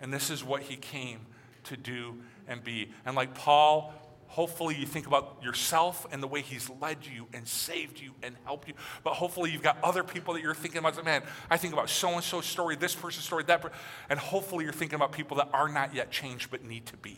And 0.02 0.14
this 0.14 0.30
is 0.30 0.44
what 0.44 0.64
he 0.64 0.76
came 0.76 1.20
to 1.66 1.78
do 1.78 2.16
and 2.48 2.64
be. 2.64 2.92
And 3.06 3.16
like 3.16 3.36
Paul, 3.36 3.94
hopefully 4.30 4.76
you 4.76 4.86
think 4.86 5.08
about 5.08 5.38
yourself 5.44 6.06
and 6.12 6.22
the 6.22 6.28
way 6.28 6.42
he's 6.42 6.70
led 6.82 7.00
you 7.06 7.28
and 7.34 7.48
saved 7.48 8.00
you 8.00 8.14
and 8.22 8.36
helped 8.46 8.68
you. 8.68 8.76
But 9.04 9.16
hopefully 9.16 9.52
you've 9.52 9.64
got 9.64 9.78
other 9.84 10.04
people 10.04 10.36
that 10.36 10.44
you're 10.44 10.54
thinking 10.54 10.78
about. 10.78 11.04
Man, 11.04 11.24
I 11.50 11.58
think 11.58 11.74
about 11.74 11.90
so 11.90 12.10
and 12.12 12.24
so 12.24 12.40
story, 12.40 12.76
this 12.76 12.94
person's 12.94 13.26
story, 13.26 13.44
that. 13.46 13.62
Per-. 13.62 13.72
And 14.10 14.20
hopefully 14.20 14.64
you're 14.64 14.74
thinking 14.74 14.96
about 14.96 15.12
people 15.12 15.38
that 15.38 15.50
are 15.52 15.68
not 15.68 15.96
yet 15.96 16.12
changed 16.12 16.52
but 16.52 16.64
need 16.64 16.86
to 16.86 16.98
be. 16.98 17.18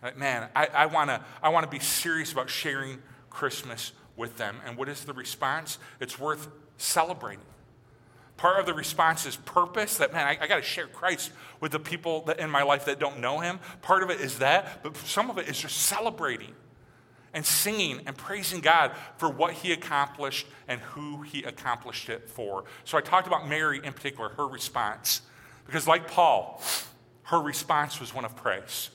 Like, 0.00 0.16
man, 0.16 0.48
I, 0.54 0.66
I 0.66 0.86
want 0.86 1.10
to 1.10 1.20
I 1.42 1.48
wanna 1.48 1.66
be 1.66 1.80
serious 1.80 2.32
about 2.32 2.48
sharing 2.48 3.02
Christmas 3.28 3.92
with 4.16 4.36
them. 4.36 4.60
And 4.64 4.76
what 4.76 4.88
is 4.88 5.04
the 5.04 5.12
response? 5.12 5.78
It's 6.00 6.18
worth 6.18 6.48
celebrating. 6.76 7.44
Part 8.42 8.58
of 8.58 8.66
the 8.66 8.74
response 8.74 9.24
is 9.24 9.36
purpose 9.36 9.98
that, 9.98 10.12
man, 10.12 10.26
I, 10.26 10.36
I 10.40 10.48
got 10.48 10.56
to 10.56 10.62
share 10.62 10.88
Christ 10.88 11.30
with 11.60 11.70
the 11.70 11.78
people 11.78 12.22
that 12.22 12.40
in 12.40 12.50
my 12.50 12.64
life 12.64 12.86
that 12.86 12.98
don't 12.98 13.20
know 13.20 13.38
him. 13.38 13.60
Part 13.82 14.02
of 14.02 14.10
it 14.10 14.20
is 14.20 14.40
that, 14.40 14.82
but 14.82 14.96
some 14.96 15.30
of 15.30 15.38
it 15.38 15.48
is 15.48 15.56
just 15.56 15.76
celebrating 15.76 16.52
and 17.32 17.46
singing 17.46 18.00
and 18.04 18.16
praising 18.16 18.60
God 18.60 18.96
for 19.16 19.28
what 19.28 19.52
he 19.52 19.70
accomplished 19.70 20.48
and 20.66 20.80
who 20.80 21.22
he 21.22 21.44
accomplished 21.44 22.08
it 22.08 22.28
for. 22.28 22.64
So 22.82 22.98
I 22.98 23.00
talked 23.00 23.28
about 23.28 23.48
Mary 23.48 23.80
in 23.80 23.92
particular, 23.92 24.30
her 24.30 24.48
response, 24.48 25.22
because 25.64 25.86
like 25.86 26.08
Paul, 26.08 26.60
her 27.22 27.40
response 27.40 28.00
was 28.00 28.12
one 28.12 28.24
of 28.24 28.34
praise. 28.34 28.90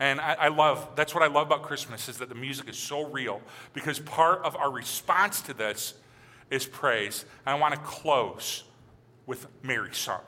And 0.00 0.22
I, 0.22 0.32
I, 0.32 0.48
love, 0.48 0.88
that's 0.96 1.14
what 1.14 1.22
I 1.22 1.26
love 1.26 1.48
about 1.48 1.64
Christmas, 1.64 2.08
is 2.08 2.16
that 2.16 2.30
the 2.30 2.34
music 2.34 2.70
is 2.70 2.78
so 2.78 3.10
real, 3.10 3.42
because 3.74 4.00
part 4.00 4.42
of 4.42 4.56
our 4.56 4.70
response 4.70 5.42
to 5.42 5.52
this 5.52 5.92
is 6.50 6.66
praise. 6.66 7.24
And 7.46 7.56
I 7.56 7.58
want 7.58 7.74
to 7.74 7.80
close 7.80 8.64
with 9.26 9.46
Mary's 9.62 9.96
song 9.96 10.22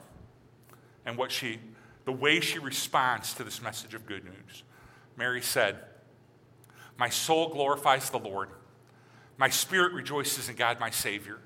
and 1.05 1.17
what 1.17 1.31
she, 1.31 1.59
the 2.05 2.11
way 2.11 2.39
she 2.39 2.59
responds 2.59 3.33
to 3.35 3.43
this 3.43 3.61
message 3.61 3.93
of 3.93 4.05
good 4.05 4.23
news. 4.23 4.63
Mary 5.17 5.41
said, 5.41 5.79
My 6.97 7.09
soul 7.09 7.49
glorifies 7.49 8.09
the 8.09 8.19
Lord. 8.19 8.49
My 9.37 9.49
spirit 9.49 9.93
rejoices 9.93 10.49
in 10.49 10.55
God, 10.55 10.79
my 10.79 10.91
Savior. 10.91 11.39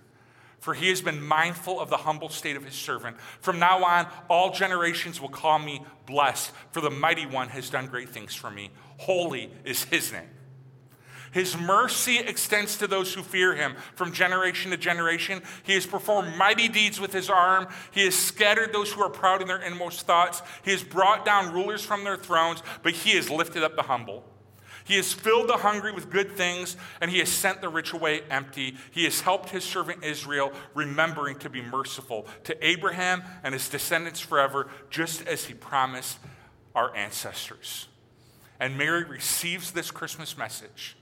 For 0.60 0.74
he 0.74 0.90
has 0.90 1.02
been 1.02 1.22
mindful 1.22 1.80
of 1.80 1.90
the 1.90 1.98
humble 1.98 2.30
state 2.30 2.56
of 2.56 2.66
his 2.66 2.74
servant. 2.74 3.20
From 3.40 3.60
now 3.60 3.84
on, 3.84 4.08
all 4.30 4.52
generations 4.52 5.22
will 5.22 5.30
call 5.30 5.60
me 5.60 5.86
blessed, 6.06 6.52
for 6.72 6.82
the 6.82 6.90
mighty 6.90 7.26
one 7.26 7.50
has 7.50 7.70
done 7.70 7.88
great 7.88 8.10
things 8.10 8.34
for 8.34 8.50
me. 8.50 8.72
Holy 8.98 9.52
is 9.64 9.84
his 9.84 10.12
name. 10.12 10.30
His 11.36 11.58
mercy 11.58 12.20
extends 12.20 12.78
to 12.78 12.88
those 12.88 13.14
who 13.14 13.22
fear 13.22 13.54
him 13.54 13.76
from 13.96 14.14
generation 14.14 14.72
to 14.72 14.78
generation. 14.78 15.42
He 15.64 15.74
has 15.74 15.86
performed 15.86 16.38
mighty 16.38 16.70
deeds 16.70 16.98
with 16.98 17.12
his 17.12 17.30
arm. 17.30 17.68
He 17.92 18.06
has 18.06 18.16
scattered 18.16 18.72
those 18.72 18.94
who 18.94 19.02
are 19.02 19.10
proud 19.10 19.42
in 19.42 19.50
their 19.50 19.62
inmost 19.62 20.08
thoughts. 20.08 20.42
He 20.64 20.72
has 20.72 20.82
brought 20.82 21.26
down 21.26 21.54
rulers 21.54 21.84
from 21.84 22.06
their 22.06 22.16
thrones, 22.16 22.64
but 22.84 22.94
he 22.94 23.18
has 23.18 23.30
lifted 23.30 23.64
up 23.64 23.76
the 23.76 23.82
humble. 23.82 24.24
He 24.86 24.96
has 24.96 25.12
filled 25.12 25.50
the 25.50 25.58
hungry 25.58 25.92
with 25.92 26.10
good 26.10 26.38
things, 26.38 26.78
and 27.02 27.12
he 27.12 27.20
has 27.20 27.28
sent 27.28 27.60
the 27.60 27.68
rich 27.68 27.92
away 27.92 28.22
empty. 28.30 28.78
He 28.92 29.04
has 29.04 29.20
helped 29.20 29.50
his 29.50 29.66
servant 29.66 30.06
Israel, 30.06 30.54
remembering 30.74 31.38
to 31.40 31.50
be 31.50 31.62
merciful 31.62 32.28
to 32.46 32.66
Abraham 32.66 33.24
and 33.44 33.54
his 33.54 33.68
descendants 33.68 34.22
forever, 34.22 34.70
just 34.90 35.28
as 35.28 35.44
he 35.44 35.54
promised 35.54 36.18
our 36.74 36.96
ancestors. 36.96 37.90
And 38.58 38.78
Mary 38.78 39.04
receives 39.04 39.72
this 39.72 39.92
Christmas 39.92 40.38
message, 40.38 40.96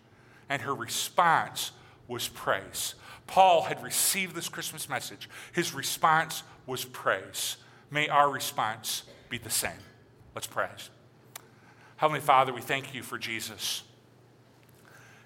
and 0.49 0.61
her 0.61 0.73
response 0.73 1.71
was 2.07 2.27
praise. 2.27 2.95
Paul 3.27 3.63
had 3.63 3.81
received 3.83 4.35
this 4.35 4.49
Christmas 4.49 4.89
message. 4.89 5.29
His 5.53 5.73
response 5.73 6.43
was 6.65 6.85
praise. 6.85 7.57
May 7.89 8.09
our 8.09 8.29
response 8.29 9.03
be 9.29 9.37
the 9.37 9.49
same. 9.49 9.71
Let's 10.35 10.47
praise. 10.47 10.89
Heavenly 11.97 12.21
Father, 12.21 12.53
we 12.53 12.61
thank 12.61 12.93
you 12.93 13.03
for 13.03 13.17
Jesus. 13.17 13.83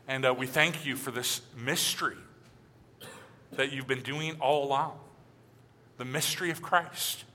And 0.07 0.25
uh, 0.25 0.33
we 0.37 0.47
thank 0.47 0.85
you 0.85 0.95
for 0.95 1.11
this 1.11 1.41
mystery 1.57 2.17
that 3.53 3.71
you've 3.71 3.87
been 3.87 4.03
doing 4.03 4.37
all 4.39 4.65
along 4.65 4.99
the 5.97 6.05
mystery 6.05 6.51
of 6.51 6.61
Christ. 6.61 7.25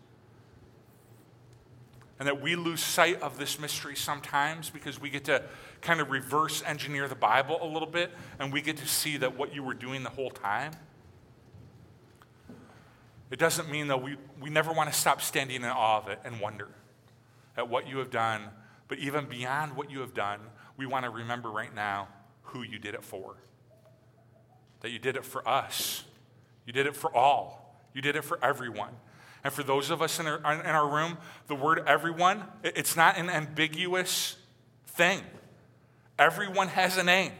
And 2.18 2.28
that 2.28 2.40
we 2.40 2.54
lose 2.54 2.80
sight 2.80 3.20
of 3.20 3.36
this 3.36 3.58
mystery 3.58 3.96
sometimes 3.96 4.70
because 4.70 5.00
we 5.00 5.10
get 5.10 5.24
to 5.24 5.42
kind 5.82 6.00
of 6.00 6.10
reverse 6.10 6.62
engineer 6.66 7.08
the 7.08 7.14
Bible 7.14 7.58
a 7.60 7.66
little 7.66 7.88
bit 7.88 8.10
and 8.38 8.52
we 8.52 8.62
get 8.62 8.76
to 8.78 8.86
see 8.86 9.16
that 9.18 9.36
what 9.36 9.54
you 9.54 9.62
were 9.62 9.74
doing 9.74 10.02
the 10.02 10.10
whole 10.10 10.30
time. 10.30 10.72
It 13.30 13.38
doesn't 13.38 13.70
mean 13.70 13.88
that 13.88 14.02
we, 14.02 14.16
we 14.40 14.50
never 14.50 14.72
want 14.72 14.92
to 14.92 14.98
stop 14.98 15.20
standing 15.20 15.56
in 15.56 15.64
awe 15.64 15.98
of 15.98 16.08
it 16.08 16.20
and 16.24 16.40
wonder 16.40 16.68
at 17.56 17.68
what 17.68 17.88
you 17.88 17.98
have 17.98 18.10
done 18.10 18.48
but 18.92 18.98
even 18.98 19.24
beyond 19.24 19.74
what 19.74 19.90
you 19.90 20.00
have 20.00 20.12
done, 20.12 20.38
we 20.76 20.84
want 20.84 21.06
to 21.06 21.10
remember 21.10 21.50
right 21.50 21.74
now 21.74 22.08
who 22.42 22.60
you 22.60 22.78
did 22.78 22.94
it 22.94 23.02
for. 23.02 23.36
That 24.80 24.90
you 24.90 24.98
did 24.98 25.16
it 25.16 25.24
for 25.24 25.48
us, 25.48 26.04
you 26.66 26.74
did 26.74 26.84
it 26.84 26.94
for 26.94 27.10
all, 27.16 27.74
you 27.94 28.02
did 28.02 28.16
it 28.16 28.22
for 28.22 28.38
everyone. 28.44 28.90
And 29.44 29.50
for 29.50 29.62
those 29.62 29.88
of 29.88 30.02
us 30.02 30.20
in 30.20 30.26
our, 30.26 30.36
in 30.36 30.66
our 30.66 30.86
room, 30.86 31.16
the 31.46 31.54
word 31.54 31.82
everyone, 31.86 32.44
it's 32.62 32.94
not 32.94 33.16
an 33.16 33.30
ambiguous 33.30 34.36
thing. 34.88 35.22
Everyone 36.18 36.68
has 36.68 36.96
a 36.96 37.02
name. 37.02 37.32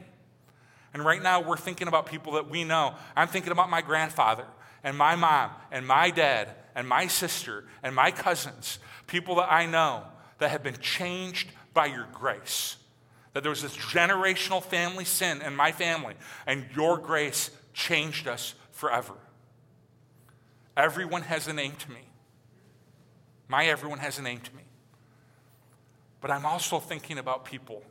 And 0.95 1.05
right 1.05 1.23
now, 1.23 1.41
we're 1.41 1.57
thinking 1.57 1.89
about 1.89 2.07
people 2.07 2.35
that 2.35 2.51
we 2.51 2.65
know. 2.65 2.95
I'm 3.17 3.29
thinking 3.29 3.53
about 3.53 3.71
my 3.71 3.81
grandfather 3.81 4.45
and 4.85 4.97
my 4.97 5.17
mom 5.17 5.51
and 5.71 5.87
my 5.87 6.11
dad 6.11 6.49
and 6.75 6.89
my 6.89 7.07
sister 7.07 7.65
and 7.83 7.95
my 7.95 8.11
cousins, 8.11 8.79
people 9.07 9.37
that 9.37 9.51
I 9.51 9.67
know 9.67 10.05
that 10.39 10.51
have 10.51 10.63
been 10.63 10.79
changed 10.79 11.51
by 11.73 11.87
your 11.87 12.07
grace. 12.13 12.77
That 13.33 13.43
there 13.43 13.51
was 13.51 13.63
this 13.63 13.77
generational 13.77 14.63
family 14.63 15.05
sin 15.07 15.41
in 15.41 15.57
my 15.57 15.73
family, 15.73 16.15
and 16.47 16.67
your 16.77 16.99
grace 16.99 17.51
changed 17.73 18.29
us 18.29 18.55
forever. 18.73 19.15
Everyone 20.77 21.23
has 21.23 21.49
a 21.49 21.53
name 21.53 21.73
to 21.77 21.91
me. 21.91 22.01
My 23.49 23.67
everyone 23.67 23.99
has 23.99 24.19
a 24.19 24.23
name 24.23 24.41
to 24.41 24.55
me. 24.55 24.63
But 26.21 26.31
I'm 26.31 26.47
also 26.47 26.79
thinking 26.79 27.19
about 27.19 27.45
people 27.45 27.83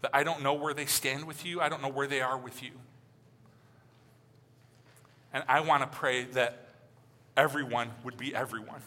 that 0.00 0.10
I 0.14 0.22
don't 0.22 0.42
know 0.42 0.54
where 0.54 0.74
they 0.74 0.86
stand 0.86 1.26
with 1.26 1.44
you, 1.44 1.60
I 1.60 1.68
don't 1.68 1.82
know 1.82 1.88
where 1.88 2.06
they 2.06 2.20
are 2.20 2.38
with 2.38 2.62
you. 2.62 2.70
And 5.32 5.44
I 5.48 5.60
want 5.60 5.82
to 5.82 5.98
pray 5.98 6.24
that 6.24 6.68
everyone 7.36 7.90
would 8.04 8.16
be 8.16 8.34
everyone 8.34 8.82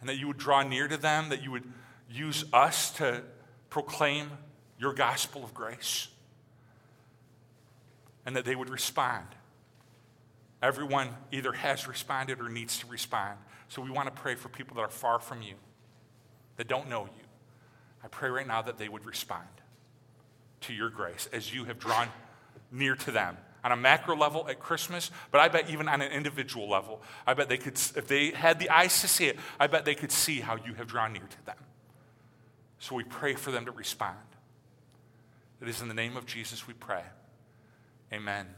and 0.00 0.08
that 0.08 0.16
you 0.16 0.26
would 0.26 0.38
draw 0.38 0.62
near 0.62 0.88
to 0.88 0.96
them, 0.96 1.28
that 1.28 1.42
you 1.42 1.50
would 1.50 1.64
use 2.10 2.44
us 2.52 2.90
to 2.92 3.22
proclaim 3.70 4.30
your 4.78 4.92
gospel 4.92 5.44
of 5.44 5.54
grace, 5.54 6.08
and 8.26 8.34
that 8.34 8.44
they 8.44 8.56
would 8.56 8.68
respond. 8.68 9.26
Everyone 10.60 11.08
either 11.30 11.52
has 11.52 11.86
responded 11.86 12.40
or 12.40 12.48
needs 12.48 12.78
to 12.78 12.86
respond. 12.86 13.38
So 13.68 13.80
we 13.80 13.90
want 13.90 14.14
to 14.14 14.22
pray 14.22 14.34
for 14.34 14.48
people 14.48 14.74
that 14.76 14.82
are 14.82 14.88
far 14.88 15.20
from 15.20 15.40
you, 15.40 15.54
that 16.56 16.66
don't 16.66 16.88
know 16.88 17.04
you. 17.04 17.24
I 18.02 18.08
pray 18.08 18.28
right 18.28 18.46
now 18.46 18.60
that 18.62 18.78
they 18.78 18.88
would 18.88 19.06
respond 19.06 19.46
to 20.62 20.74
your 20.74 20.90
grace 20.90 21.28
as 21.32 21.54
you 21.54 21.64
have 21.64 21.78
drawn 21.78 22.08
near 22.70 22.96
to 22.96 23.10
them 23.10 23.36
on 23.64 23.72
a 23.72 23.76
macro 23.76 24.16
level 24.16 24.46
at 24.48 24.58
Christmas, 24.58 25.10
but 25.30 25.40
I 25.40 25.48
bet 25.48 25.70
even 25.70 25.88
on 25.88 26.02
an 26.02 26.10
individual 26.10 26.68
level, 26.68 27.00
I 27.26 27.34
bet 27.34 27.48
they 27.48 27.58
could, 27.58 27.74
if 27.74 28.08
they 28.08 28.30
had 28.30 28.58
the 28.58 28.70
eyes 28.70 29.00
to 29.02 29.08
see 29.08 29.26
it, 29.26 29.38
I 29.60 29.66
bet 29.66 29.84
they 29.84 29.94
could 29.94 30.10
see 30.10 30.40
how 30.40 30.56
you 30.56 30.74
have 30.74 30.88
drawn 30.88 31.12
near 31.12 31.22
to 31.22 31.46
them. 31.46 31.56
So 32.78 32.96
we 32.96 33.04
pray 33.04 33.34
for 33.34 33.52
them 33.52 33.64
to 33.66 33.70
respond. 33.70 34.18
It 35.60 35.68
is 35.68 35.80
in 35.80 35.86
the 35.86 35.94
name 35.94 36.16
of 36.16 36.26
Jesus 36.26 36.66
we 36.66 36.74
pray. 36.74 37.04
Amen. 38.12 38.48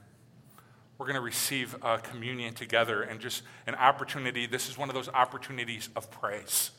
We're 0.97 1.07
going 1.07 1.17
to 1.17 1.21
receive 1.21 1.77
a 1.83 1.99
communion 1.99 2.55
together 2.55 3.03
and 3.03 3.21
just 3.21 3.43
an 3.67 3.75
opportunity. 3.75 4.47
This 4.47 4.71
is 4.71 4.79
one 4.79 4.89
of 4.89 4.95
those 4.95 5.09
opportunities 5.11 5.91
of 5.97 6.11
praise. 6.11 6.71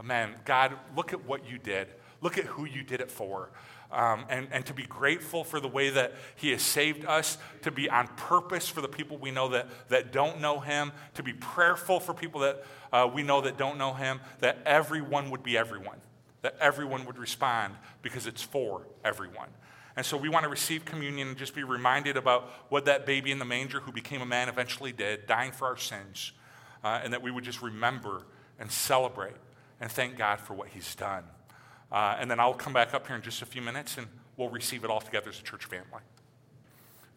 Amen. 0.00 0.34
God, 0.44 0.72
look 0.96 1.12
at 1.12 1.24
what 1.26 1.48
you 1.48 1.58
did. 1.58 1.86
Look 2.22 2.38
at 2.38 2.44
who 2.44 2.64
you 2.64 2.82
did 2.82 3.00
it 3.00 3.10
for 3.10 3.50
um, 3.92 4.24
and, 4.28 4.48
and 4.50 4.64
to 4.66 4.74
be 4.74 4.84
grateful 4.84 5.44
for 5.44 5.60
the 5.60 5.68
way 5.68 5.90
that 5.90 6.14
He 6.36 6.50
has 6.50 6.62
saved 6.62 7.04
us, 7.04 7.38
to 7.62 7.70
be 7.70 7.88
on 7.88 8.08
purpose 8.08 8.68
for 8.68 8.80
the 8.80 8.88
people 8.88 9.18
we 9.18 9.30
know 9.30 9.48
that, 9.50 9.68
that 9.90 10.12
don't 10.12 10.40
know 10.40 10.60
Him, 10.60 10.92
to 11.14 11.22
be 11.22 11.32
prayerful 11.32 12.00
for 12.00 12.14
people 12.14 12.40
that 12.40 12.64
uh, 12.92 13.08
we 13.12 13.22
know 13.22 13.42
that 13.42 13.58
don't 13.58 13.78
know 13.78 13.92
Him, 13.92 14.20
that 14.40 14.58
everyone 14.64 15.30
would 15.30 15.42
be 15.42 15.56
everyone, 15.56 15.98
that 16.40 16.56
everyone 16.60 17.04
would 17.04 17.18
respond 17.18 17.74
because 18.00 18.26
it's 18.26 18.42
for 18.42 18.86
everyone. 19.04 19.48
And 19.94 20.06
so 20.06 20.16
we 20.16 20.30
want 20.30 20.44
to 20.44 20.48
receive 20.48 20.86
communion 20.86 21.28
and 21.28 21.36
just 21.36 21.54
be 21.54 21.64
reminded 21.64 22.16
about 22.16 22.50
what 22.70 22.86
that 22.86 23.04
baby 23.04 23.30
in 23.30 23.38
the 23.38 23.44
manger 23.44 23.80
who 23.80 23.92
became 23.92 24.22
a 24.22 24.26
man 24.26 24.48
eventually 24.48 24.92
did, 24.92 25.26
dying 25.26 25.52
for 25.52 25.66
our 25.66 25.76
sins, 25.76 26.32
uh, 26.82 27.00
and 27.04 27.12
that 27.12 27.22
we 27.22 27.30
would 27.30 27.44
just 27.44 27.60
remember 27.60 28.22
and 28.58 28.70
celebrate 28.70 29.36
and 29.80 29.90
thank 29.90 30.16
God 30.16 30.40
for 30.40 30.54
what 30.54 30.68
He's 30.68 30.94
done. 30.94 31.24
Uh, 31.92 32.16
and 32.18 32.30
then 32.30 32.40
I'll 32.40 32.54
come 32.54 32.72
back 32.72 32.94
up 32.94 33.06
here 33.06 33.16
in 33.16 33.22
just 33.22 33.42
a 33.42 33.46
few 33.46 33.60
minutes 33.60 33.98
and 33.98 34.06
we'll 34.38 34.48
receive 34.48 34.82
it 34.82 34.90
all 34.90 35.00
together 35.00 35.28
as 35.28 35.38
a 35.38 35.42
church 35.42 35.66
family. 35.66 36.00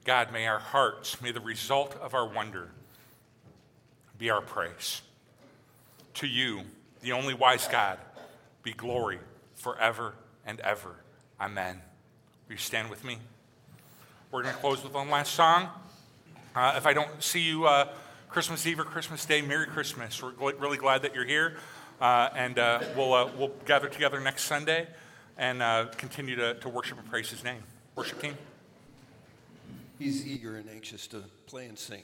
God, 0.03 0.31
may 0.33 0.45
our 0.47 0.59
hearts, 0.59 1.21
may 1.21 1.31
the 1.31 1.39
result 1.39 1.95
of 2.01 2.13
our 2.13 2.27
wonder 2.27 2.69
be 4.19 4.29
our 4.29 4.41
praise. 4.41 5.01
To 6.15 6.27
you, 6.27 6.61
the 7.01 7.13
only 7.13 7.33
wise 7.33 7.67
God, 7.67 7.97
be 8.63 8.73
glory 8.73 9.19
forever 9.55 10.13
and 10.45 10.59
ever. 10.59 10.97
Amen. 11.39 11.81
Will 12.47 12.53
you 12.53 12.57
stand 12.57 12.89
with 12.89 13.03
me? 13.03 13.17
We're 14.31 14.43
going 14.43 14.53
to 14.53 14.61
close 14.61 14.83
with 14.83 14.93
one 14.93 15.09
last 15.09 15.33
song. 15.33 15.69
Uh, 16.55 16.73
if 16.77 16.85
I 16.85 16.93
don't 16.93 17.23
see 17.23 17.41
you 17.41 17.65
uh, 17.65 17.87
Christmas 18.29 18.67
Eve 18.67 18.79
or 18.79 18.83
Christmas 18.83 19.25
Day, 19.25 19.41
Merry 19.41 19.65
Christmas. 19.65 20.21
We're 20.21 20.53
really 20.55 20.77
glad 20.77 21.03
that 21.03 21.15
you're 21.15 21.25
here. 21.25 21.55
Uh, 21.99 22.29
and 22.35 22.59
uh, 22.59 22.81
we'll, 22.95 23.13
uh, 23.13 23.29
we'll 23.37 23.51
gather 23.65 23.87
together 23.87 24.19
next 24.19 24.43
Sunday 24.43 24.87
and 25.37 25.91
continue 25.97 26.35
to, 26.35 26.53
to 26.55 26.69
worship 26.69 26.97
and 26.97 27.09
praise 27.09 27.29
his 27.29 27.43
name. 27.43 27.63
Worship 27.95 28.21
team. 28.21 28.37
He's 29.97 30.27
eager 30.27 30.57
and 30.57 30.69
anxious 30.69 31.07
to 31.07 31.23
play 31.47 31.67
and 31.67 31.79
sing. 31.79 32.03